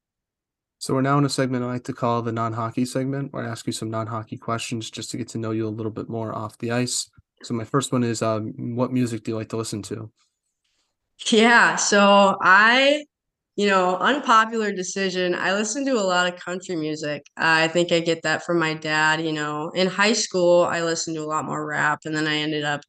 so 0.81 0.95
we're 0.95 1.03
now 1.03 1.19
in 1.19 1.25
a 1.25 1.29
segment 1.29 1.65
I 1.65 1.67
like 1.67 1.85
to 1.85 1.93
call 1.93 2.23
the 2.23 2.31
non-hockey 2.31 2.85
segment, 2.85 3.33
where 3.33 3.45
I 3.45 3.49
ask 3.49 3.67
you 3.67 3.73
some 3.73 3.91
non-hockey 3.91 4.37
questions 4.37 4.91
just 4.91 5.11
to 5.11 5.17
get 5.17 5.27
to 5.29 5.39
know 5.39 5.51
you 5.51 5.67
a 5.67 5.69
little 5.69 5.91
bit 5.91 6.09
more 6.09 6.33
off 6.33 6.57
the 6.59 6.71
ice. 6.71 7.11
So 7.43 7.55
my 7.55 7.65
first 7.65 7.93
one 7.93 8.05
is, 8.05 8.23
um, 8.23 8.77
what 8.77 8.93
music 8.93 9.25
do 9.25 9.33
you 9.33 9.37
like 9.37 9.49
to 9.49 9.57
listen 9.57 9.83
to? 9.83 10.09
Yeah, 11.27 11.75
so 11.75 12.37
I 12.41 13.05
you 13.59 13.67
know, 13.67 13.97
unpopular 13.97 14.71
decision. 14.71 15.35
I 15.35 15.53
listen 15.53 15.85
to 15.87 15.95
a 15.95 16.07
lot 16.07 16.33
of 16.33 16.39
country 16.39 16.77
music. 16.77 17.27
I 17.37 17.67
think 17.67 17.91
I 17.91 17.99
get 17.99 18.23
that 18.23 18.45
from 18.45 18.61
my 18.61 18.75
dad. 18.75 19.21
You 19.21 19.33
know, 19.33 19.71
in 19.71 19.89
high 19.89 20.13
school, 20.13 20.63
I 20.63 20.83
listened 20.83 21.17
to 21.17 21.25
a 21.25 21.27
lot 21.27 21.45
more 21.45 21.67
rap, 21.67 22.03
and 22.05 22.15
then 22.15 22.29
I 22.29 22.37
ended 22.37 22.63
up 22.63 22.83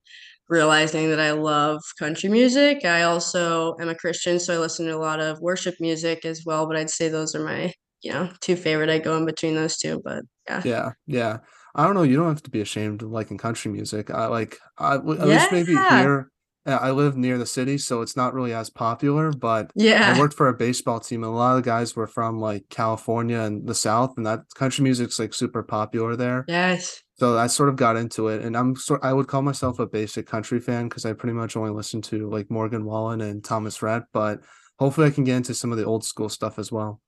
realizing 0.47 1.09
that 1.09 1.19
I 1.19 1.31
love 1.31 1.81
country 1.97 2.29
music. 2.29 2.85
I 2.85 3.01
also 3.01 3.77
am 3.79 3.89
a 3.89 3.95
Christian, 3.95 4.39
so 4.39 4.53
I 4.53 4.57
listen 4.59 4.85
to 4.85 4.95
a 4.95 4.99
lot 4.99 5.19
of 5.19 5.39
worship 5.41 5.73
music 5.79 6.23
as 6.23 6.43
well. 6.45 6.67
But 6.67 6.77
I'd 6.77 6.91
say 6.91 7.09
those 7.09 7.33
are 7.33 7.43
my, 7.43 7.73
you 8.03 8.13
know, 8.13 8.29
two 8.39 8.55
favorite. 8.55 8.91
I 8.91 8.99
go 8.99 9.17
in 9.17 9.25
between 9.25 9.55
those 9.55 9.75
two, 9.75 10.03
but 10.05 10.23
yeah. 10.47 10.61
Yeah, 10.63 10.91
yeah. 11.07 11.37
I 11.73 11.83
don't 11.83 11.95
know. 11.95 12.03
You 12.03 12.17
don't 12.17 12.27
have 12.27 12.43
to 12.43 12.51
be 12.51 12.61
ashamed 12.61 13.01
of 13.01 13.09
liking 13.09 13.39
country 13.39 13.71
music. 13.71 14.11
I 14.11 14.27
like. 14.27 14.59
I 14.77 14.97
at 14.97 15.03
yeah. 15.03 15.25
least 15.25 15.51
maybe 15.51 15.71
here 15.71 16.29
I 16.65 16.91
live 16.91 17.17
near 17.17 17.37
the 17.37 17.45
city, 17.45 17.77
so 17.77 18.01
it's 18.01 18.15
not 18.15 18.33
really 18.33 18.53
as 18.53 18.69
popular. 18.69 19.31
But 19.31 19.71
yeah, 19.75 20.13
I 20.15 20.19
worked 20.19 20.33
for 20.33 20.49
a 20.49 20.53
baseball 20.53 20.99
team, 20.99 21.23
and 21.23 21.31
a 21.31 21.35
lot 21.35 21.57
of 21.57 21.63
the 21.63 21.69
guys 21.69 21.95
were 21.95 22.07
from 22.07 22.39
like 22.39 22.67
California 22.69 23.39
and 23.39 23.67
the 23.67 23.75
South, 23.75 24.13
and 24.17 24.25
that 24.25 24.41
country 24.55 24.83
music's 24.83 25.19
like 25.19 25.33
super 25.33 25.63
popular 25.63 26.15
there. 26.15 26.45
Yes. 26.47 27.01
So 27.17 27.37
I 27.37 27.47
sort 27.47 27.69
of 27.69 27.75
got 27.75 27.97
into 27.97 28.27
it, 28.27 28.43
and 28.43 28.55
I'm 28.55 28.75
sort. 28.75 29.03
I 29.03 29.13
would 29.13 29.27
call 29.27 29.41
myself 29.41 29.79
a 29.79 29.87
basic 29.87 30.27
country 30.27 30.59
fan 30.59 30.89
because 30.89 31.05
I 31.05 31.13
pretty 31.13 31.33
much 31.33 31.55
only 31.55 31.71
listen 31.71 32.01
to 32.03 32.29
like 32.29 32.51
Morgan 32.51 32.85
Wallen 32.85 33.21
and 33.21 33.43
Thomas 33.43 33.81
Rhett. 33.81 34.03
But 34.13 34.41
hopefully, 34.77 35.07
I 35.07 35.11
can 35.11 35.23
get 35.23 35.37
into 35.37 35.53
some 35.53 35.71
of 35.71 35.77
the 35.77 35.85
old 35.85 36.03
school 36.03 36.29
stuff 36.29 36.59
as 36.59 36.71
well. 36.71 37.01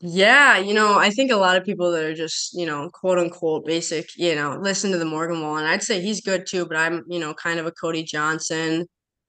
Yeah, 0.00 0.58
you 0.58 0.74
know, 0.74 0.98
I 0.98 1.08
think 1.08 1.30
a 1.30 1.36
lot 1.36 1.56
of 1.56 1.64
people 1.64 1.90
that 1.92 2.04
are 2.04 2.14
just, 2.14 2.52
you 2.52 2.66
know, 2.66 2.90
quote 2.90 3.18
unquote 3.18 3.64
basic, 3.64 4.10
you 4.16 4.34
know, 4.34 4.58
listen 4.60 4.90
to 4.92 4.98
the 4.98 5.06
Morgan 5.06 5.40
Wallen. 5.40 5.64
I'd 5.64 5.82
say 5.82 6.02
he's 6.02 6.20
good 6.20 6.46
too, 6.46 6.66
but 6.66 6.76
I'm, 6.76 7.02
you 7.08 7.18
know, 7.18 7.32
kind 7.32 7.58
of 7.58 7.64
a 7.64 7.72
Cody 7.72 8.02
Johnson, 8.02 8.86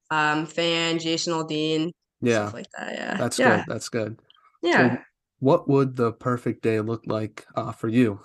um, 0.10 0.46
fan, 0.46 1.00
Jason 1.00 1.34
Aldean, 1.34 1.92
yeah, 2.22 2.52
like 2.54 2.68
that. 2.78 2.94
Yeah, 2.94 3.18
that's 3.18 3.40
yeah. 3.40 3.58
good. 3.58 3.66
That's 3.68 3.90
good. 3.90 4.20
Yeah. 4.62 4.96
So 4.96 5.02
what 5.40 5.70
would 5.70 5.96
the 5.96 6.12
perfect 6.12 6.64
day 6.64 6.80
look 6.80 7.04
like 7.06 7.46
uh, 7.56 7.72
for 7.72 7.88
you? 7.88 8.20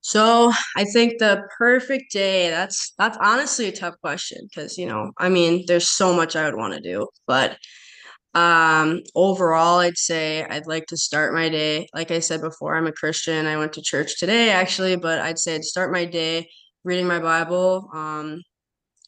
So 0.00 0.52
I 0.76 0.84
think 0.84 1.18
the 1.18 1.48
perfect 1.56 2.12
day, 2.12 2.50
that's 2.50 2.92
that's 2.98 3.16
honestly 3.22 3.66
a 3.68 3.72
tough 3.72 3.94
question 4.02 4.46
because 4.48 4.76
you 4.76 4.86
know, 4.86 5.12
I 5.18 5.30
mean, 5.30 5.64
there's 5.66 5.88
so 5.88 6.14
much 6.14 6.36
I 6.36 6.44
would 6.44 6.56
want 6.56 6.74
to 6.74 6.80
do, 6.80 7.08
but 7.26 7.56
um 8.34 9.00
overall 9.14 9.78
I'd 9.78 9.96
say 9.96 10.44
I'd 10.44 10.66
like 10.66 10.86
to 10.86 10.96
start 10.96 11.34
my 11.34 11.48
day. 11.48 11.88
Like 11.94 12.10
I 12.10 12.18
said 12.18 12.40
before, 12.42 12.76
I'm 12.76 12.86
a 12.86 12.92
Christian. 12.92 13.46
I 13.46 13.56
went 13.56 13.72
to 13.74 13.82
church 13.82 14.18
today 14.18 14.50
actually, 14.50 14.96
but 14.96 15.20
I'd 15.20 15.38
say 15.38 15.54
I'd 15.54 15.64
start 15.64 15.92
my 15.92 16.04
day 16.04 16.48
reading 16.84 17.06
my 17.06 17.18
Bible, 17.20 17.88
um, 17.94 18.42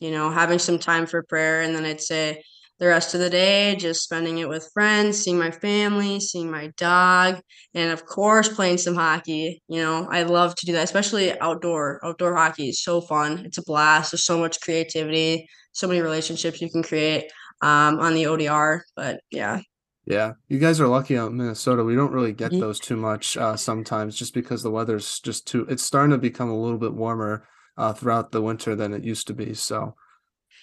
you 0.01 0.11
know, 0.11 0.31
having 0.31 0.59
some 0.59 0.79
time 0.79 1.07
for 1.07 1.23
prayer. 1.23 1.63
And 1.63 1.75
then 1.75 1.85
I'd 1.85 2.01
say 2.01 2.43
the 2.79 2.87
rest 2.87 3.15
of 3.15 3.21
the 3.21 3.31
day, 3.31 3.75
just 3.77 4.03
spending 4.03 4.39
it 4.39 4.49
with 4.49 4.71
friends, 4.75 5.19
seeing 5.19 5.39
my 5.39 5.51
family, 5.51 6.21
seeing 6.21 6.51
my 6.51 6.69
dog, 6.77 7.41
and 7.75 7.91
of 7.91 8.05
course, 8.05 8.49
playing 8.49 8.79
some 8.79 8.95
hockey. 8.95 9.63
You 9.69 9.81
know, 9.81 10.07
I 10.11 10.25
love 10.25 10.55
to 10.57 10.67
do 10.67 10.73
that, 10.73 10.85
especially 10.85 11.39
outdoor. 11.41 12.01
Outdoor 12.05 12.37
hockey 12.37 12.69
is 12.69 12.83
so 12.83 13.01
fun. 13.01 13.45
It's 13.47 13.59
a 13.59 13.63
blast. 13.63 14.13
There's 14.13 14.25
so 14.25 14.39
much 14.39 14.61
creativity, 14.61 15.49
so 15.73 15.89
many 15.89 16.01
relationships 16.01 16.61
you 16.61 16.71
can 16.71 16.83
create 16.83 17.31
um, 17.63 17.99
on 17.99 18.15
the 18.15 18.25
ODR. 18.25 18.81
But 18.95 19.21
yeah. 19.31 19.61
Yeah, 20.05 20.35
you 20.49 20.61
guys 20.61 20.81
are 20.81 20.87
lucky 20.87 21.19
out 21.19 21.33
in 21.33 21.37
Minnesota. 21.39 21.83
We 21.83 21.97
don't 21.97 22.13
really 22.13 22.33
get 22.33 22.53
those 22.53 22.79
too 22.79 22.97
much 22.97 23.37
uh, 23.37 23.57
sometimes, 23.57 24.17
just 24.17 24.35
because 24.35 24.63
the 24.63 24.71
weather's 24.71 25.19
just 25.19 25.49
too. 25.49 25.67
It's 25.69 25.83
starting 25.83 26.13
to 26.13 26.19
become 26.19 26.49
a 26.49 26.57
little 26.57 26.79
bit 26.79 26.95
warmer 26.95 27.45
uh, 27.77 27.93
throughout 27.93 28.33
the 28.33 28.43
winter 28.43 28.75
than 28.75 28.93
it 28.93 29.05
used 29.05 29.27
to 29.29 29.35
be. 29.35 29.55
So, 29.55 29.95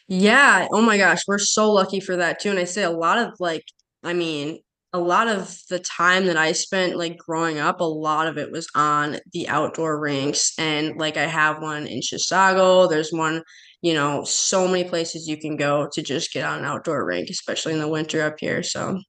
yeah. 0.07 0.67
Oh 0.71 0.81
my 0.81 0.97
gosh, 0.97 1.21
we're 1.27 1.37
so 1.39 1.71
lucky 1.71 1.99
for 1.99 2.17
that 2.17 2.39
too. 2.39 2.49
And 2.49 2.59
I 2.59 2.65
say 2.65 2.83
a 2.83 2.89
lot 2.89 3.17
of 3.17 3.33
like, 3.39 3.63
I 4.03 4.13
mean, 4.13 4.59
a 4.91 4.99
lot 4.99 5.27
of 5.27 5.57
the 5.69 5.79
time 5.79 6.27
that 6.27 6.37
I 6.37 6.51
spent 6.51 6.97
like 6.97 7.17
growing 7.17 7.57
up, 7.57 7.81
a 7.81 7.85
lot 7.85 8.27
of 8.27 8.37
it 8.37 8.51
was 8.51 8.67
on 8.75 9.17
the 9.31 9.49
outdoor 9.49 9.99
rinks. 9.99 10.53
And 10.59 10.97
like 10.97 11.17
I 11.17 11.25
have 11.25 11.61
one 11.61 11.87
in 11.87 12.01
Chisago. 12.01 12.87
There's 12.89 13.11
one, 13.11 13.43
you 13.81 13.93
know, 13.93 14.23
so 14.23 14.67
many 14.67 14.83
places 14.83 15.27
you 15.27 15.37
can 15.37 15.57
go 15.57 15.89
to 15.93 16.01
just 16.03 16.31
get 16.31 16.45
on 16.45 16.59
an 16.59 16.65
outdoor 16.65 17.05
rink, 17.05 17.29
especially 17.29 17.73
in 17.73 17.79
the 17.79 17.87
winter 17.87 18.21
up 18.21 18.35
here. 18.39 18.61
So 18.61 18.99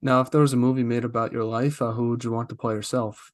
now 0.00 0.20
if 0.20 0.30
there 0.30 0.40
was 0.40 0.54
a 0.54 0.56
movie 0.56 0.84
made 0.84 1.04
about 1.04 1.32
your 1.32 1.44
life, 1.44 1.82
uh, 1.82 1.92
who 1.92 2.10
would 2.10 2.24
you 2.24 2.32
want 2.32 2.48
to 2.48 2.54
play 2.54 2.74
yourself? 2.74 3.30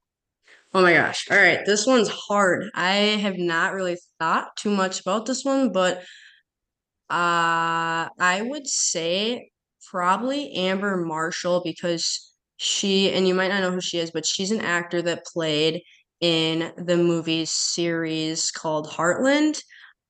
Oh 0.75 0.83
my 0.83 0.93
gosh. 0.93 1.27
All 1.31 1.37
right. 1.39 1.65
This 1.65 1.87
one's 1.87 2.09
hard. 2.09 2.69
I 2.75 2.95
have 3.23 3.39
not 3.39 3.75
really 3.75 3.97
thought 4.19 4.57
too 4.57 4.71
much 4.71 5.01
about 5.01 5.25
this 5.27 5.45
one, 5.45 5.73
but 5.73 6.03
uh 7.11 8.09
I 8.19 8.41
would 8.43 8.67
say 8.67 9.51
probably 9.91 10.53
Amber 10.55 10.97
Marshall 10.97 11.63
because 11.65 12.33
she 12.57 13.13
and 13.13 13.29
you 13.29 13.35
might 13.35 13.49
not 13.49 13.61
know 13.61 13.71
who 13.73 13.81
she 13.81 13.99
is, 13.99 14.11
but 14.11 14.27
she's 14.27 14.51
an 14.51 14.61
actor 14.61 15.03
that 15.03 15.27
played 15.27 15.83
in 16.21 16.73
the 16.79 16.97
movie 16.97 17.45
series 17.45 18.51
called 18.51 18.89
Heartland. 18.89 19.61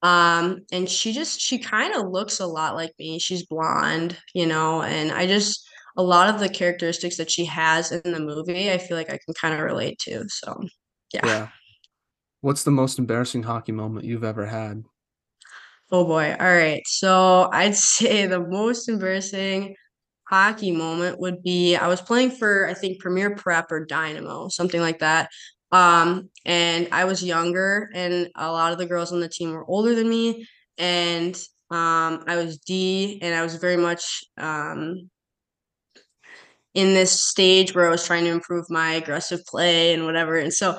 Um, 0.03 0.61
and 0.71 0.89
she 0.89 1.13
just 1.13 1.41
she 1.41 1.59
kind 1.59 1.95
of 1.95 2.09
looks 2.11 2.39
a 2.41 2.47
lot 2.47 2.75
like 2.77 2.93
me. 2.99 3.19
She's 3.19 3.47
blonde, 3.47 4.17
you 4.35 4.47
know, 4.47 4.83
and 4.83 5.11
I 5.13 5.27
just 5.27 5.67
a 5.97 6.03
lot 6.03 6.33
of 6.33 6.41
the 6.41 6.49
characteristics 6.49 7.17
that 7.17 7.31
she 7.31 7.45
has 7.45 7.93
in 7.93 8.13
the 8.13 8.21
movie, 8.21 8.71
I 8.71 8.79
feel 8.79 8.97
like 8.97 9.11
I 9.11 9.19
can 9.25 9.35
kind 9.35 9.55
of 9.55 9.61
relate 9.61 9.99
to. 10.01 10.25
So, 10.29 10.65
yeah. 11.13 11.27
Yeah. 11.27 11.49
What's 12.41 12.65
the 12.65 12.71
most 12.71 12.99
embarrassing 12.99 13.45
hockey 13.45 13.73
moment 13.73 14.05
you've 14.05 14.25
ever 14.25 14.47
had? 14.47 14.85
Oh 15.91 16.05
boy. 16.05 16.35
All 16.39 16.55
right. 16.55 16.83
So, 16.87 17.49
I'd 17.53 17.77
say 17.77 18.27
the 18.27 18.41
most 18.41 18.89
embarrassing 18.89 19.77
hockey 20.29 20.73
moment 20.73 21.21
would 21.21 21.43
be 21.43 21.77
I 21.77 21.87
was 21.87 22.01
playing 22.01 22.33
for 22.33 22.67
I 22.69 22.75
think 22.75 23.01
Premier 23.01 23.37
Prep 23.37 23.71
or 23.71 23.85
Dynamo, 23.85 24.49
something 24.49 24.81
like 24.81 25.01
that. 25.01 25.31
Um, 25.71 26.31
and 26.45 26.89
I 26.93 27.05
was 27.05 27.23
younger 27.23 27.91
and 27.95 28.31
a 28.37 28.51
lot 28.51 28.73
of 28.73 28.79
the 28.79 28.87
girls 28.87 29.13
on 29.13 29.21
the 29.21 29.29
team 29.29 29.53
were 29.53 29.69
older 29.69 29.95
than 29.95 30.09
me 30.09 30.47
and 30.79 31.35
um, 31.71 32.23
I 32.27 32.37
was 32.37 32.59
D 32.59 33.19
and 33.23 33.35
I 33.35 33.43
was 33.43 33.57
very 33.57 33.77
much 33.77 34.23
um, 34.39 35.11
in 36.75 36.95
this 36.95 37.21
stage 37.21 37.75
where 37.75 37.87
I 37.87 37.91
was 37.91 38.05
trying 38.05 38.25
to 38.25 38.31
improve 38.31 38.67
my 38.69 38.95
aggressive 38.95 39.45
play 39.47 39.95
and 39.95 40.05
whatever. 40.05 40.37
And 40.37 40.53
so 40.53 40.79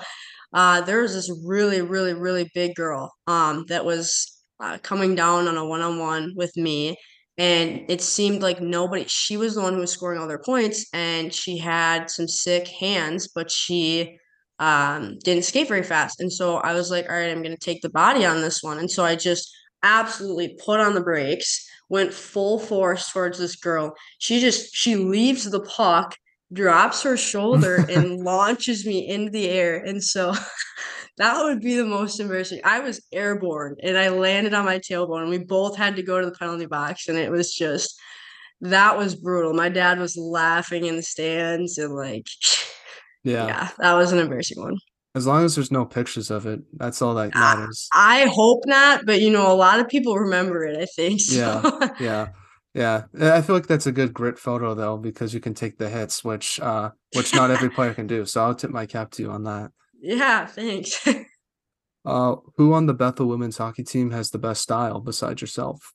uh, 0.53 0.81
there 0.81 1.01
was 1.01 1.13
this 1.13 1.31
really, 1.45 1.81
really, 1.81 2.13
really 2.13 2.49
big 2.53 2.75
girl 2.75 3.13
um, 3.27 3.65
that 3.69 3.85
was 3.85 4.31
uh, 4.59 4.77
coming 4.83 5.15
down 5.15 5.47
on 5.47 5.57
a 5.57 5.65
one 5.65 5.81
on 5.81 5.99
one 5.99 6.33
with 6.35 6.55
me. 6.57 6.95
And 7.37 7.83
it 7.89 8.01
seemed 8.01 8.41
like 8.41 8.61
nobody, 8.61 9.05
she 9.07 9.35
was 9.35 9.55
the 9.55 9.61
one 9.61 9.73
who 9.73 9.79
was 9.79 9.91
scoring 9.91 10.21
all 10.21 10.27
their 10.27 10.39
points, 10.39 10.87
and 10.93 11.33
she 11.33 11.57
had 11.57 12.09
some 12.09 12.29
sick 12.29 12.65
hands, 12.67 13.27
but 13.27 13.51
she 13.51 14.17
um, 14.59 15.17
didn't 15.21 15.43
skate 15.43 15.67
very 15.67 15.83
fast. 15.83 16.21
And 16.21 16.31
so 16.31 16.57
I 16.57 16.73
was 16.73 16.89
like, 16.89 17.09
all 17.09 17.15
right, 17.15 17.29
I'm 17.29 17.43
going 17.43 17.55
to 17.55 17.57
take 17.57 17.81
the 17.81 17.89
body 17.89 18.25
on 18.25 18.41
this 18.41 18.63
one. 18.63 18.79
And 18.79 18.89
so 18.89 19.03
I 19.03 19.17
just 19.17 19.53
absolutely 19.83 20.57
put 20.65 20.79
on 20.79 20.95
the 20.95 21.01
brakes 21.01 21.69
went 21.89 22.13
full 22.13 22.59
force 22.59 23.11
towards 23.11 23.37
this 23.37 23.55
girl. 23.55 23.95
She 24.19 24.39
just 24.39 24.75
she 24.75 24.95
leaves 24.95 25.49
the 25.49 25.61
puck, 25.61 26.15
drops 26.53 27.03
her 27.03 27.17
shoulder, 27.17 27.85
and 27.89 28.23
launches 28.23 28.85
me 28.85 29.07
into 29.07 29.31
the 29.31 29.49
air. 29.49 29.77
And 29.77 30.03
so 30.03 30.33
that 31.17 31.41
would 31.43 31.61
be 31.61 31.75
the 31.75 31.85
most 31.85 32.19
embarrassing. 32.19 32.61
I 32.63 32.79
was 32.79 33.05
airborne 33.11 33.77
and 33.81 33.97
I 33.97 34.09
landed 34.09 34.53
on 34.53 34.65
my 34.65 34.79
tailbone. 34.79 35.21
And 35.21 35.29
we 35.29 35.39
both 35.39 35.77
had 35.77 35.95
to 35.95 36.03
go 36.03 36.19
to 36.19 36.25
the 36.25 36.37
penalty 36.37 36.65
box, 36.65 37.07
and 37.07 37.17
it 37.17 37.31
was 37.31 37.53
just 37.53 37.99
that 38.61 38.97
was 38.97 39.15
brutal. 39.15 39.53
My 39.53 39.69
dad 39.69 39.99
was 39.99 40.17
laughing 40.17 40.85
in 40.85 40.95
the 40.95 41.03
stands 41.03 41.77
and 41.77 41.93
like 41.95 42.27
yeah, 43.23 43.47
yeah, 43.47 43.69
that 43.79 43.93
was 43.93 44.11
an 44.11 44.19
embarrassing 44.19 44.61
one. 44.61 44.77
As 45.15 45.25
long 45.25 45.45
as 45.45 45.55
there's 45.55 45.71
no 45.71 45.85
pictures 45.85 46.29
of 46.29 46.45
it, 46.45 46.59
that's 46.73 47.01
all 47.01 47.15
that 47.15 47.33
matters. 47.33 47.87
I 47.93 48.25
hope 48.25 48.63
not, 48.65 49.05
but 49.05 49.21
you 49.21 49.31
know, 49.31 49.49
a 49.51 49.55
lot 49.55 49.79
of 49.79 49.87
people 49.87 50.15
remember 50.15 50.65
it, 50.65 50.77
I 50.77 50.85
think. 50.85 51.21
Yeah, 51.29 51.89
yeah, 51.99 52.27
yeah. 52.73 53.03
I 53.17 53.41
feel 53.41 53.55
like 53.55 53.67
that's 53.67 53.87
a 53.87 53.93
good 53.93 54.13
grit 54.13 54.37
photo 54.37 54.75
though, 54.75 54.97
because 54.97 55.33
you 55.33 55.39
can 55.39 55.53
take 55.53 55.77
the 55.77 55.89
hits, 55.89 56.23
which 56.23 56.59
uh 56.59 56.91
which 57.15 57.33
not 57.33 57.49
every 57.49 57.69
player 57.69 57.93
can 57.93 58.07
do. 58.07 58.25
So 58.25 58.43
I'll 58.43 58.53
tip 58.53 58.71
my 58.71 58.85
cap 58.85 59.11
to 59.11 59.23
you 59.23 59.31
on 59.31 59.43
that. 59.45 59.71
yeah, 60.01 60.45
thanks. 60.45 61.07
Uh, 62.05 62.35
who 62.57 62.71
on 62.71 62.85
the 62.85 62.93
Bethel 62.93 63.25
women's 63.25 63.57
hockey 63.57 63.83
team 63.83 64.11
has 64.11 64.29
the 64.29 64.37
best 64.37 64.61
style 64.61 64.99
besides 64.99 65.41
yourself? 65.41 65.91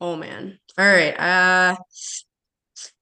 Oh 0.00 0.14
man. 0.14 0.60
All 0.78 0.86
right. 0.86 1.18
Uh 1.18 1.74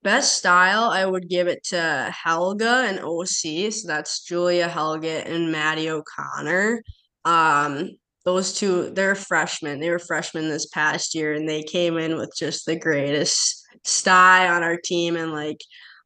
best 0.02 0.38
style, 0.38 0.84
I 0.84 1.04
would 1.04 1.28
give 1.28 1.48
it 1.48 1.64
to 1.64 2.14
Helga 2.24 2.84
and 2.88 3.00
OC. 3.00 3.72
So 3.72 3.86
that's 3.86 4.22
Julia 4.22 4.68
Helga 4.68 5.26
and 5.26 5.52
Maddie 5.52 5.90
O'Connor. 5.90 6.82
Um, 7.24 7.90
those 8.24 8.54
two, 8.54 8.90
they're 8.90 9.14
freshmen. 9.14 9.80
They 9.80 9.90
were 9.90 9.98
freshmen 9.98 10.48
this 10.48 10.66
past 10.66 11.14
year 11.14 11.32
and 11.32 11.48
they 11.48 11.62
came 11.62 11.96
in 11.96 12.16
with 12.16 12.32
just 12.36 12.66
the 12.66 12.76
greatest 12.76 13.64
style 13.84 14.54
on 14.54 14.62
our 14.62 14.76
team 14.76 15.16
and 15.16 15.32
like 15.32 15.60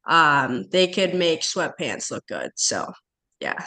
um 0.07 0.67
they 0.71 0.87
could 0.87 1.15
make 1.15 1.41
sweatpants 1.41 2.11
look 2.11 2.27
good. 2.27 2.51
So 2.57 2.93
yeah. 3.41 3.67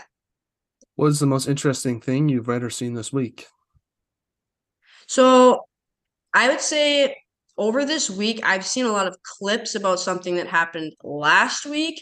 What 0.95 1.07
is 1.07 1.19
the 1.19 1.25
most 1.25 1.47
interesting 1.47 1.99
thing 1.99 2.29
you've 2.29 2.47
read 2.47 2.63
or 2.63 2.69
seen 2.69 2.93
this 2.93 3.11
week? 3.11 3.47
So 5.07 5.61
I 6.33 6.49
would 6.49 6.61
say 6.61 7.15
over 7.57 7.85
this 7.85 8.09
week, 8.09 8.39
I've 8.43 8.65
seen 8.65 8.85
a 8.85 8.91
lot 8.91 9.07
of 9.07 9.15
clips 9.23 9.75
about 9.75 9.99
something 9.99 10.35
that 10.35 10.47
happened 10.47 10.93
last 11.03 11.65
week. 11.65 12.01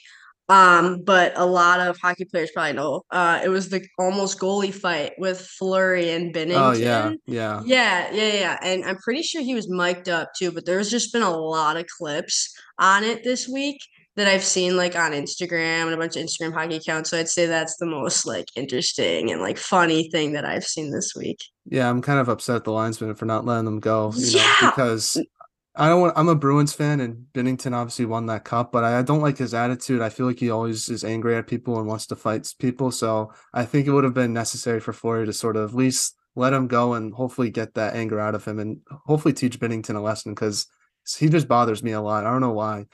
Um, 0.49 1.03
but 1.05 1.31
a 1.37 1.45
lot 1.45 1.79
of 1.79 1.97
hockey 1.97 2.25
players 2.25 2.51
probably 2.51 2.73
know. 2.73 3.03
Uh, 3.09 3.39
it 3.41 3.47
was 3.47 3.69
the 3.69 3.87
almost 3.97 4.37
goalie 4.37 4.73
fight 4.73 5.13
with 5.17 5.39
Fleury 5.39 6.09
and 6.09 6.35
Oh 6.35 6.73
yeah, 6.73 7.13
yeah. 7.25 7.61
Yeah, 7.65 8.11
yeah, 8.11 8.33
yeah. 8.33 8.57
And 8.61 8.83
I'm 8.83 8.97
pretty 8.97 9.21
sure 9.21 9.41
he 9.41 9.55
was 9.55 9.69
mic'd 9.69 10.09
up 10.09 10.31
too, 10.37 10.51
but 10.51 10.65
there's 10.65 10.89
just 10.89 11.13
been 11.13 11.21
a 11.21 11.29
lot 11.31 11.77
of 11.77 11.85
clips 11.97 12.53
on 12.79 13.05
it 13.05 13.23
this 13.23 13.47
week 13.47 13.79
that 14.17 14.27
I've 14.27 14.43
seen 14.43 14.75
like 14.75 14.93
on 14.97 15.13
Instagram 15.13 15.83
and 15.85 15.93
a 15.93 15.97
bunch 15.97 16.17
of 16.17 16.23
Instagram 16.25 16.53
hockey 16.53 16.75
accounts. 16.75 17.11
So 17.11 17.17
I'd 17.17 17.29
say 17.29 17.45
that's 17.45 17.77
the 17.77 17.85
most 17.85 18.25
like 18.25 18.47
interesting 18.57 19.31
and 19.31 19.39
like 19.41 19.57
funny 19.57 20.09
thing 20.09 20.33
that 20.33 20.43
I've 20.43 20.65
seen 20.65 20.91
this 20.91 21.13
week. 21.15 21.39
Yeah, 21.65 21.89
I'm 21.89 22.01
kind 22.01 22.19
of 22.19 22.27
upset 22.27 22.57
at 22.57 22.63
the 22.65 22.73
linesman 22.73 23.15
for 23.15 23.23
not 23.25 23.45
letting 23.45 23.65
them 23.65 23.79
go, 23.79 24.11
you 24.17 24.33
know, 24.35 24.43
Yeah. 24.59 24.71
because 24.71 25.17
I 25.75 25.87
don't 25.87 26.01
want, 26.01 26.13
I'm 26.17 26.27
a 26.27 26.35
Bruins 26.35 26.73
fan 26.73 26.99
and 26.99 27.25
Binnington 27.33 27.73
obviously 27.73 28.05
won 28.05 28.25
that 28.25 28.43
cup, 28.43 28.73
but 28.73 28.83
I, 28.83 29.01
don't 29.03 29.21
like 29.21 29.37
his 29.37 29.53
attitude. 29.53 30.01
I 30.01 30.09
feel 30.09 30.25
like 30.25 30.39
he 30.39 30.49
always 30.49 30.89
is 30.89 31.05
angry 31.05 31.35
at 31.35 31.47
people 31.47 31.79
and 31.79 31.87
wants 31.87 32.07
to 32.07 32.15
fight 32.17 32.53
people. 32.59 32.91
So 32.91 33.31
I 33.53 33.63
think 33.63 33.87
it 33.87 33.91
would 33.91 34.03
have 34.03 34.13
been 34.13 34.33
necessary 34.33 34.81
for 34.81 34.91
Fleury 34.91 35.25
to 35.25 35.33
sort 35.33 35.55
of 35.55 35.69
at 35.69 35.75
least 35.75 36.17
let 36.35 36.51
him 36.51 36.67
go 36.67 36.93
and 36.93 37.13
hopefully 37.13 37.49
get 37.49 37.73
that 37.75 37.95
anger 37.95 38.19
out 38.19 38.35
of 38.35 38.43
him 38.43 38.59
and 38.59 38.79
hopefully 39.05 39.33
teach 39.33 39.59
Binnington 39.59 39.95
a 39.95 40.01
lesson 40.01 40.33
because 40.33 40.67
he 41.17 41.29
just 41.29 41.47
bothers 41.47 41.81
me 41.81 41.91
a 41.91 42.01
lot. 42.01 42.25
I 42.25 42.31
don't 42.31 42.41
know 42.41 42.51
why. 42.51 42.85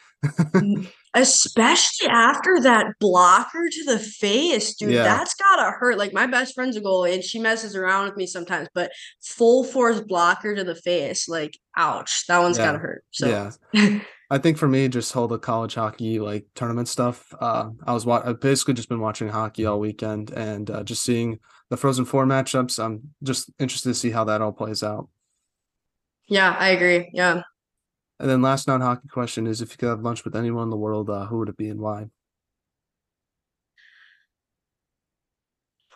Especially 1.13 2.08
after 2.08 2.60
that 2.62 2.88
blocker 3.00 3.67
to 3.72 3.84
the 3.86 3.98
face, 4.00 4.76
dude. 4.76 4.91
Yeah. 4.91 5.04
That's 5.04 5.34
gotta 5.36 5.72
hurt. 5.72 5.98
Like 5.98 6.13
my 6.13 6.28
best 6.28 6.54
friend's 6.54 6.76
a 6.78 6.82
goalie 6.82 7.13
and 7.13 7.24
she 7.24 7.39
messes 7.39 7.76
around 7.76 8.06
with 8.06 8.17
me 8.17 8.28
sometimes, 8.28 8.67
but 8.74 8.91
full 9.22 9.63
force 9.63 10.02
blocker 10.02 10.54
to 10.56 10.63
the 10.63 10.76
face, 10.76 11.28
like 11.28 11.58
ouch, 11.76 12.26
that 12.28 12.39
one's 12.39 12.58
gotta 12.58 12.78
hurt. 12.78 13.04
So 13.12 13.52
Yeah. 13.74 14.00
I 14.30 14.38
think 14.38 14.58
for 14.58 14.67
me, 14.67 14.89
just 14.89 15.15
all 15.15 15.30
the 15.30 15.39
college 15.39 15.76
hockey 15.76 16.20
like 16.20 16.46
tournament 16.54 16.89
stuff. 16.89 17.34
Uh, 17.39 17.70
I 17.86 17.93
was 17.93 18.06
wa- 18.06 18.22
I've 18.26 18.41
basically 18.41 18.74
just 18.74 18.89
been 18.89 19.00
watching 19.00 19.30
hockey 19.30 19.65
all 19.65 19.80
weekend 19.80 20.32
and 20.32 20.70
uh, 20.70 20.84
just 20.84 21.02
seeing 21.04 21.39
the 21.70 21.78
Frozen 21.78 22.04
Four 22.04 22.26
matchups. 22.26 22.78
I'm 22.84 23.13
just 23.24 23.50
interested 23.58 23.88
to 23.89 23.96
see 23.96 24.12
how 24.12 24.26
that 24.26 24.41
all 24.41 24.52
plays 24.52 24.84
out. 24.84 25.08
yeah, 26.28 26.54
I 26.60 26.70
agree. 26.72 27.10
Yeah. 27.13 27.43
And 28.20 28.30
then 28.30 28.42
last 28.42 28.68
non-hockey 28.68 29.08
question 29.10 29.48
is: 29.48 29.62
If 29.62 29.72
you 29.72 29.78
could 29.78 29.90
have 29.90 30.02
lunch 30.02 30.24
with 30.24 30.36
anyone 30.36 30.64
in 30.64 30.70
the 30.70 30.78
world, 30.78 31.10
uh, 31.10 31.26
who 31.28 31.40
would 31.40 31.50
it 31.50 31.58
be 31.58 31.70
and 31.70 31.80
why? 31.80 32.08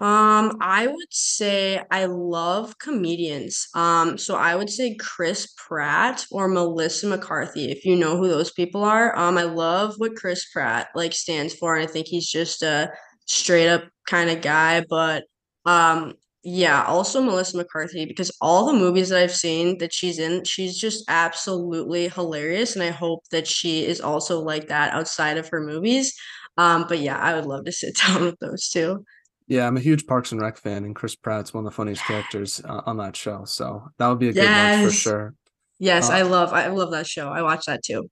Um, 0.02 0.58
I 0.62 0.88
would 0.88 1.14
say 1.14 1.80
I 1.92 2.06
love 2.06 2.80
comedians. 2.80 3.68
Um, 3.76 4.18
so 4.18 4.36
I 4.36 4.56
would 4.56 4.70
say 4.72 4.96
Chris 4.96 5.54
Pratt 5.56 6.26
or 6.32 6.48
Melissa 6.48 7.06
McCarthy, 7.08 7.70
if 7.70 7.86
you 7.86 7.96
know 7.96 8.18
who 8.18 8.28
those 8.28 8.52
people 8.52 8.84
are. 8.84 9.16
Um, 9.16 9.38
I 9.38 9.44
love 9.44 9.94
what 9.98 10.16
Chris 10.16 10.44
Pratt 10.52 10.88
like 10.96 11.14
stands 11.14 11.54
for, 11.54 11.76
and 11.76 11.88
I 11.88 11.92
think 11.92 12.08
he's 12.08 12.28
just 12.28 12.64
a 12.64 12.92
straight 13.28 13.70
up 13.70 13.84
kind 14.08 14.32
of 14.32 14.42
guy. 14.42 14.84
But 14.90 15.26
um, 15.68 16.16
yeah, 16.44 16.84
also 16.86 17.22
Melissa 17.22 17.58
McCarthy 17.58 18.06
because 18.06 18.32
all 18.42 18.66
the 18.66 18.74
movies 18.74 19.10
that 19.10 19.22
I've 19.22 19.36
seen 19.36 19.78
that 19.80 19.94
she's 19.94 20.18
in, 20.20 20.44
she's 20.44 20.78
just 20.78 21.04
absolutely 21.08 22.10
hilarious, 22.10 22.76
and 22.76 22.84
I 22.84 22.90
hope 22.90 23.24
that 23.32 23.48
she 23.48 23.86
is 23.86 24.02
also 24.02 24.40
like 24.42 24.68
that 24.70 24.94
outside 24.94 25.38
of 25.38 25.48
her 25.50 25.62
movies. 25.62 26.14
Um, 26.58 26.86
but 26.90 27.00
yeah, 27.00 27.18
I 27.18 27.36
would 27.36 27.46
love 27.46 27.66
to 27.66 27.72
sit 27.72 27.96
down 28.08 28.24
with 28.24 28.40
those 28.40 28.70
two. 28.70 29.06
Yeah, 29.48 29.68
I'm 29.68 29.78
a 29.78 29.82
huge 29.82 30.08
Parks 30.08 30.32
and 30.32 30.42
Rec 30.42 30.58
fan, 30.58 30.86
and 30.86 30.96
Chris 30.96 31.16
Pratt's 31.16 31.54
one 31.54 31.66
of 31.66 31.72
the 31.72 31.76
funniest 31.76 32.06
characters 32.06 32.62
uh, 32.64 32.82
on 32.86 32.98
that 32.98 33.16
show. 33.16 33.44
So 33.46 33.90
that 33.98 34.08
would 34.08 34.20
be 34.20 34.30
a 34.30 34.34
good 34.34 34.50
lunch 34.50 34.78
for 34.78 34.92
sure. 34.92 35.34
Yes, 35.80 36.10
Uh, 36.10 36.14
I 36.14 36.22
love 36.24 36.54
I 36.54 36.68
love 36.68 36.92
that 36.92 37.08
show. 37.08 37.30
I 37.30 37.42
watch 37.42 37.66
that 37.66 37.84
too. 37.84 38.10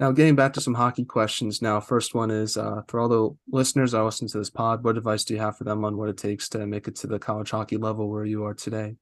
Now, 0.00 0.12
getting 0.12 0.34
back 0.34 0.54
to 0.54 0.62
some 0.62 0.72
hockey 0.72 1.04
questions. 1.04 1.60
Now, 1.60 1.78
first 1.78 2.14
one 2.14 2.30
is 2.30 2.56
uh, 2.56 2.80
for 2.88 3.00
all 3.00 3.08
the 3.08 3.36
listeners 3.52 3.92
that 3.92 4.02
listen 4.02 4.26
to 4.28 4.38
this 4.38 4.48
pod, 4.48 4.82
what 4.82 4.96
advice 4.96 5.24
do 5.24 5.34
you 5.34 5.40
have 5.40 5.58
for 5.58 5.64
them 5.64 5.84
on 5.84 5.98
what 5.98 6.08
it 6.08 6.16
takes 6.16 6.48
to 6.48 6.66
make 6.66 6.88
it 6.88 6.96
to 6.96 7.06
the 7.06 7.18
college 7.18 7.50
hockey 7.50 7.76
level 7.76 8.08
where 8.08 8.24
you 8.24 8.44
are 8.44 8.54
today? 8.54 8.96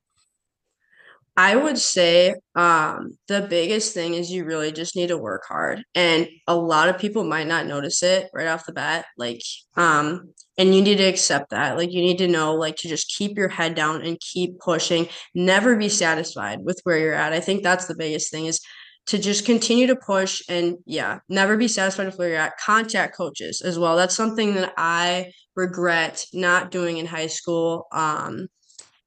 I 1.36 1.54
would 1.54 1.78
say 1.78 2.34
um 2.56 3.16
the 3.28 3.46
biggest 3.48 3.94
thing 3.94 4.14
is 4.14 4.32
you 4.32 4.44
really 4.44 4.72
just 4.72 4.96
need 4.96 5.06
to 5.06 5.16
work 5.16 5.44
hard. 5.46 5.84
And 5.94 6.26
a 6.48 6.56
lot 6.56 6.88
of 6.88 6.98
people 6.98 7.22
might 7.22 7.46
not 7.46 7.66
notice 7.66 8.02
it 8.02 8.28
right 8.34 8.48
off 8.48 8.66
the 8.66 8.72
bat. 8.72 9.04
Like 9.16 9.40
um 9.76 10.34
and 10.58 10.74
you 10.74 10.82
need 10.82 10.98
to 10.98 11.04
accept 11.04 11.50
that. 11.50 11.76
Like 11.76 11.92
you 11.92 12.00
need 12.00 12.18
to 12.18 12.26
know 12.26 12.56
like 12.56 12.74
to 12.78 12.88
just 12.88 13.14
keep 13.16 13.36
your 13.36 13.48
head 13.48 13.76
down 13.76 14.02
and 14.02 14.18
keep 14.18 14.58
pushing. 14.58 15.06
Never 15.32 15.76
be 15.76 15.88
satisfied 15.88 16.58
with 16.64 16.80
where 16.82 16.98
you're 16.98 17.14
at. 17.14 17.32
I 17.32 17.38
think 17.38 17.62
that's 17.62 17.86
the 17.86 17.94
biggest 17.94 18.32
thing 18.32 18.46
is 18.46 18.60
to 19.08 19.18
just 19.18 19.46
continue 19.46 19.86
to 19.86 19.96
push 19.96 20.42
and 20.48 20.76
yeah, 20.86 21.20
never 21.28 21.56
be 21.56 21.68
satisfied 21.68 22.06
with 22.06 22.18
where 22.18 22.28
you're 22.28 22.38
at. 22.38 22.58
Contact 22.58 23.16
coaches 23.16 23.62
as 23.62 23.78
well. 23.78 23.96
That's 23.96 24.14
something 24.14 24.54
that 24.54 24.74
I 24.76 25.32
regret 25.56 26.26
not 26.32 26.70
doing 26.70 26.98
in 26.98 27.06
high 27.06 27.26
school. 27.26 27.86
Um 27.92 28.48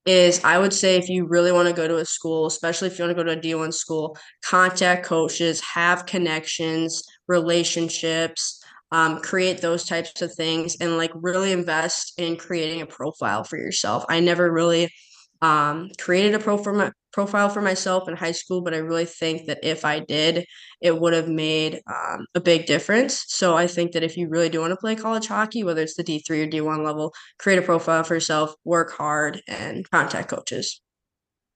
is 0.05 0.43
I 0.43 0.57
would 0.57 0.73
say 0.73 0.97
if 0.97 1.09
you 1.09 1.27
really 1.27 1.51
want 1.51 1.67
to 1.67 1.75
go 1.75 1.87
to 1.87 1.97
a 1.97 2.05
school, 2.05 2.47
especially 2.47 2.87
if 2.87 2.97
you 2.97 3.05
want 3.05 3.15
to 3.15 3.23
go 3.23 3.29
to 3.29 3.37
a 3.37 3.41
D1 3.41 3.71
school, 3.73 4.17
contact 4.43 5.05
coaches, 5.05 5.61
have 5.61 6.07
connections, 6.07 7.03
relationships, 7.27 8.63
um, 8.91 9.21
create 9.21 9.61
those 9.61 9.85
types 9.85 10.21
of 10.21 10.33
things, 10.33 10.75
and 10.81 10.97
like 10.97 11.11
really 11.13 11.51
invest 11.51 12.13
in 12.17 12.35
creating 12.35 12.81
a 12.81 12.87
profile 12.87 13.43
for 13.43 13.57
yourself. 13.57 14.03
I 14.09 14.19
never 14.19 14.51
really 14.51 14.89
um, 15.41 15.89
created 15.99 16.33
a 16.33 16.39
pro 16.39 16.57
for 16.57 16.73
my, 16.73 16.91
profile 17.11 17.49
for 17.49 17.61
myself 17.61 18.07
in 18.07 18.15
high 18.15 18.31
school, 18.31 18.61
but 18.61 18.73
I 18.73 18.77
really 18.77 19.05
think 19.05 19.47
that 19.47 19.59
if 19.63 19.85
I 19.85 19.99
did, 19.99 20.45
it 20.81 20.99
would 20.99 21.13
have 21.13 21.27
made 21.27 21.81
um, 21.87 22.25
a 22.35 22.39
big 22.39 22.65
difference. 22.65 23.25
So 23.27 23.55
I 23.55 23.67
think 23.67 23.91
that 23.91 24.03
if 24.03 24.17
you 24.17 24.29
really 24.29 24.49
do 24.49 24.61
want 24.61 24.71
to 24.71 24.77
play 24.77 24.95
college 24.95 25.27
hockey, 25.27 25.63
whether 25.63 25.81
it's 25.81 25.95
the 25.95 26.03
D3 26.03 26.29
or 26.43 26.47
D1 26.47 26.83
level, 26.83 27.13
create 27.37 27.59
a 27.59 27.61
profile 27.61 28.03
for 28.03 28.13
yourself, 28.13 28.53
work 28.63 28.91
hard, 28.91 29.41
and 29.47 29.89
contact 29.89 30.29
coaches. 30.29 30.81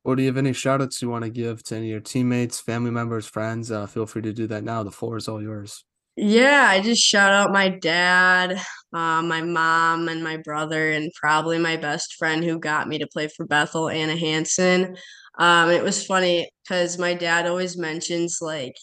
Or 0.04 0.16
do 0.16 0.22
you 0.22 0.28
have 0.28 0.38
any 0.38 0.54
shout 0.54 0.82
outs 0.82 1.02
you 1.02 1.10
want 1.10 1.24
to 1.24 1.32
give 1.32 1.64
to 1.64 1.76
any 1.76 1.88
of 1.88 1.92
your 1.92 2.00
teammates, 2.00 2.60
family 2.60 2.92
members, 2.92 3.26
friends? 3.26 3.72
Uh, 3.72 3.88
feel 3.88 4.06
free 4.06 4.22
to 4.22 4.34
do 4.34 4.46
that 4.48 4.64
now. 4.64 4.84
The 4.84 4.92
floor 4.92 5.18
is 5.18 5.28
all 5.28 5.42
yours. 5.42 5.84
Yeah, 6.18 6.68
I 6.70 6.80
just 6.80 7.02
shout 7.02 7.34
out 7.34 7.52
my 7.52 7.68
dad, 7.68 8.52
uh, 8.94 9.22
my 9.22 9.42
mom, 9.42 10.08
and 10.08 10.24
my 10.24 10.38
brother, 10.38 10.92
and 10.92 11.12
probably 11.20 11.58
my 11.58 11.76
best 11.76 12.16
friend 12.16 12.42
who 12.42 12.58
got 12.58 12.88
me 12.88 13.00
to 13.00 13.08
play 13.08 13.28
for 13.28 13.46
Bethel, 13.46 13.90
Anna 13.90 14.16
Hansen. 14.16 14.96
Um, 15.38 15.70
it 15.70 15.84
was 15.84 16.06
funny 16.06 16.50
because 16.64 16.98
my 16.98 17.14
dad 17.14 17.48
always 17.48 17.78
mentions 17.78 18.40
like 18.42 18.76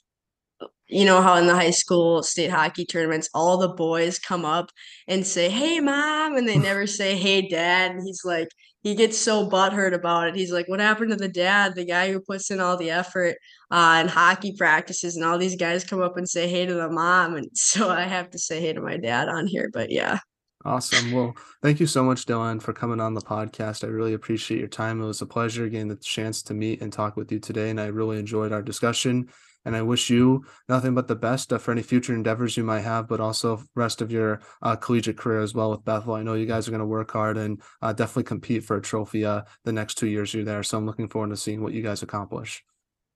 you 0.92 1.06
know 1.06 1.22
how 1.22 1.36
in 1.36 1.46
the 1.46 1.54
high 1.54 1.70
school 1.70 2.22
state 2.22 2.50
hockey 2.50 2.84
tournaments, 2.84 3.28
all 3.34 3.56
the 3.56 3.68
boys 3.68 4.18
come 4.18 4.44
up 4.44 4.70
and 5.08 5.26
say, 5.26 5.48
Hey, 5.48 5.80
mom, 5.80 6.36
and 6.36 6.48
they 6.48 6.58
never 6.58 6.86
say, 6.86 7.16
Hey, 7.16 7.48
dad. 7.48 7.92
And 7.92 8.02
he's 8.06 8.22
like, 8.24 8.48
he 8.82 8.94
gets 8.94 9.16
so 9.16 9.48
butthurt 9.48 9.94
about 9.94 10.28
it. 10.28 10.36
He's 10.36 10.52
like, 10.52 10.68
What 10.68 10.80
happened 10.80 11.10
to 11.10 11.16
the 11.16 11.28
dad, 11.28 11.74
the 11.74 11.86
guy 11.86 12.12
who 12.12 12.20
puts 12.20 12.50
in 12.50 12.60
all 12.60 12.76
the 12.76 12.90
effort 12.90 13.36
uh, 13.70 14.00
in 14.02 14.08
hockey 14.08 14.54
practices? 14.56 15.16
And 15.16 15.24
all 15.24 15.38
these 15.38 15.56
guys 15.56 15.84
come 15.84 16.02
up 16.02 16.16
and 16.16 16.28
say, 16.28 16.48
Hey 16.48 16.66
to 16.66 16.74
the 16.74 16.90
mom. 16.90 17.36
And 17.36 17.48
so 17.54 17.88
I 17.88 18.02
have 18.02 18.30
to 18.30 18.38
say, 18.38 18.60
Hey 18.60 18.72
to 18.74 18.82
my 18.82 18.98
dad 18.98 19.28
on 19.28 19.46
here. 19.46 19.70
But 19.72 19.90
yeah. 19.90 20.18
Awesome. 20.64 21.12
Well, 21.12 21.34
thank 21.60 21.80
you 21.80 21.86
so 21.86 22.04
much, 22.04 22.24
Dylan, 22.24 22.62
for 22.62 22.72
coming 22.72 23.00
on 23.00 23.14
the 23.14 23.20
podcast. 23.20 23.82
I 23.84 23.88
really 23.88 24.14
appreciate 24.14 24.58
your 24.58 24.68
time. 24.68 25.00
It 25.00 25.06
was 25.06 25.20
a 25.20 25.26
pleasure 25.26 25.68
getting 25.68 25.88
the 25.88 25.96
chance 25.96 26.42
to 26.44 26.54
meet 26.54 26.82
and 26.82 26.92
talk 26.92 27.16
with 27.16 27.32
you 27.32 27.40
today, 27.40 27.70
and 27.70 27.80
I 27.80 27.86
really 27.86 28.18
enjoyed 28.18 28.52
our 28.52 28.62
discussion. 28.62 29.28
And 29.64 29.76
I 29.76 29.82
wish 29.82 30.10
you 30.10 30.44
nothing 30.68 30.94
but 30.94 31.06
the 31.06 31.14
best 31.14 31.52
uh, 31.52 31.58
for 31.58 31.70
any 31.70 31.82
future 31.82 32.14
endeavors 32.14 32.56
you 32.56 32.64
might 32.64 32.80
have, 32.80 33.06
but 33.06 33.20
also 33.20 33.62
rest 33.76 34.02
of 34.02 34.10
your 34.10 34.40
uh, 34.60 34.74
collegiate 34.74 35.16
career 35.16 35.40
as 35.40 35.54
well 35.54 35.70
with 35.70 35.84
Bethel. 35.84 36.14
I 36.14 36.22
know 36.22 36.34
you 36.34 36.46
guys 36.46 36.66
are 36.66 36.72
going 36.72 36.80
to 36.80 36.86
work 36.86 37.12
hard 37.12 37.36
and 37.36 37.62
uh, 37.80 37.92
definitely 37.92 38.24
compete 38.24 38.64
for 38.64 38.76
a 38.76 38.82
trophy 38.82 39.24
uh, 39.24 39.42
the 39.64 39.72
next 39.72 39.98
two 39.98 40.08
years 40.08 40.34
you're 40.34 40.44
there. 40.44 40.64
So 40.64 40.78
I'm 40.78 40.86
looking 40.86 41.08
forward 41.08 41.30
to 41.30 41.36
seeing 41.36 41.62
what 41.62 41.72
you 41.72 41.82
guys 41.82 42.02
accomplish. 42.02 42.64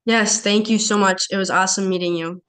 Yes, 0.04 0.40
thank 0.40 0.70
you 0.70 0.78
so 0.78 0.96
much. 0.96 1.26
It 1.32 1.36
was 1.36 1.50
awesome 1.50 1.88
meeting 1.88 2.14
you. 2.14 2.42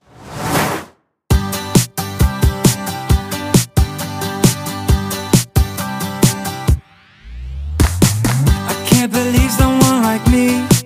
Like 10.17 10.31
me 10.31 10.76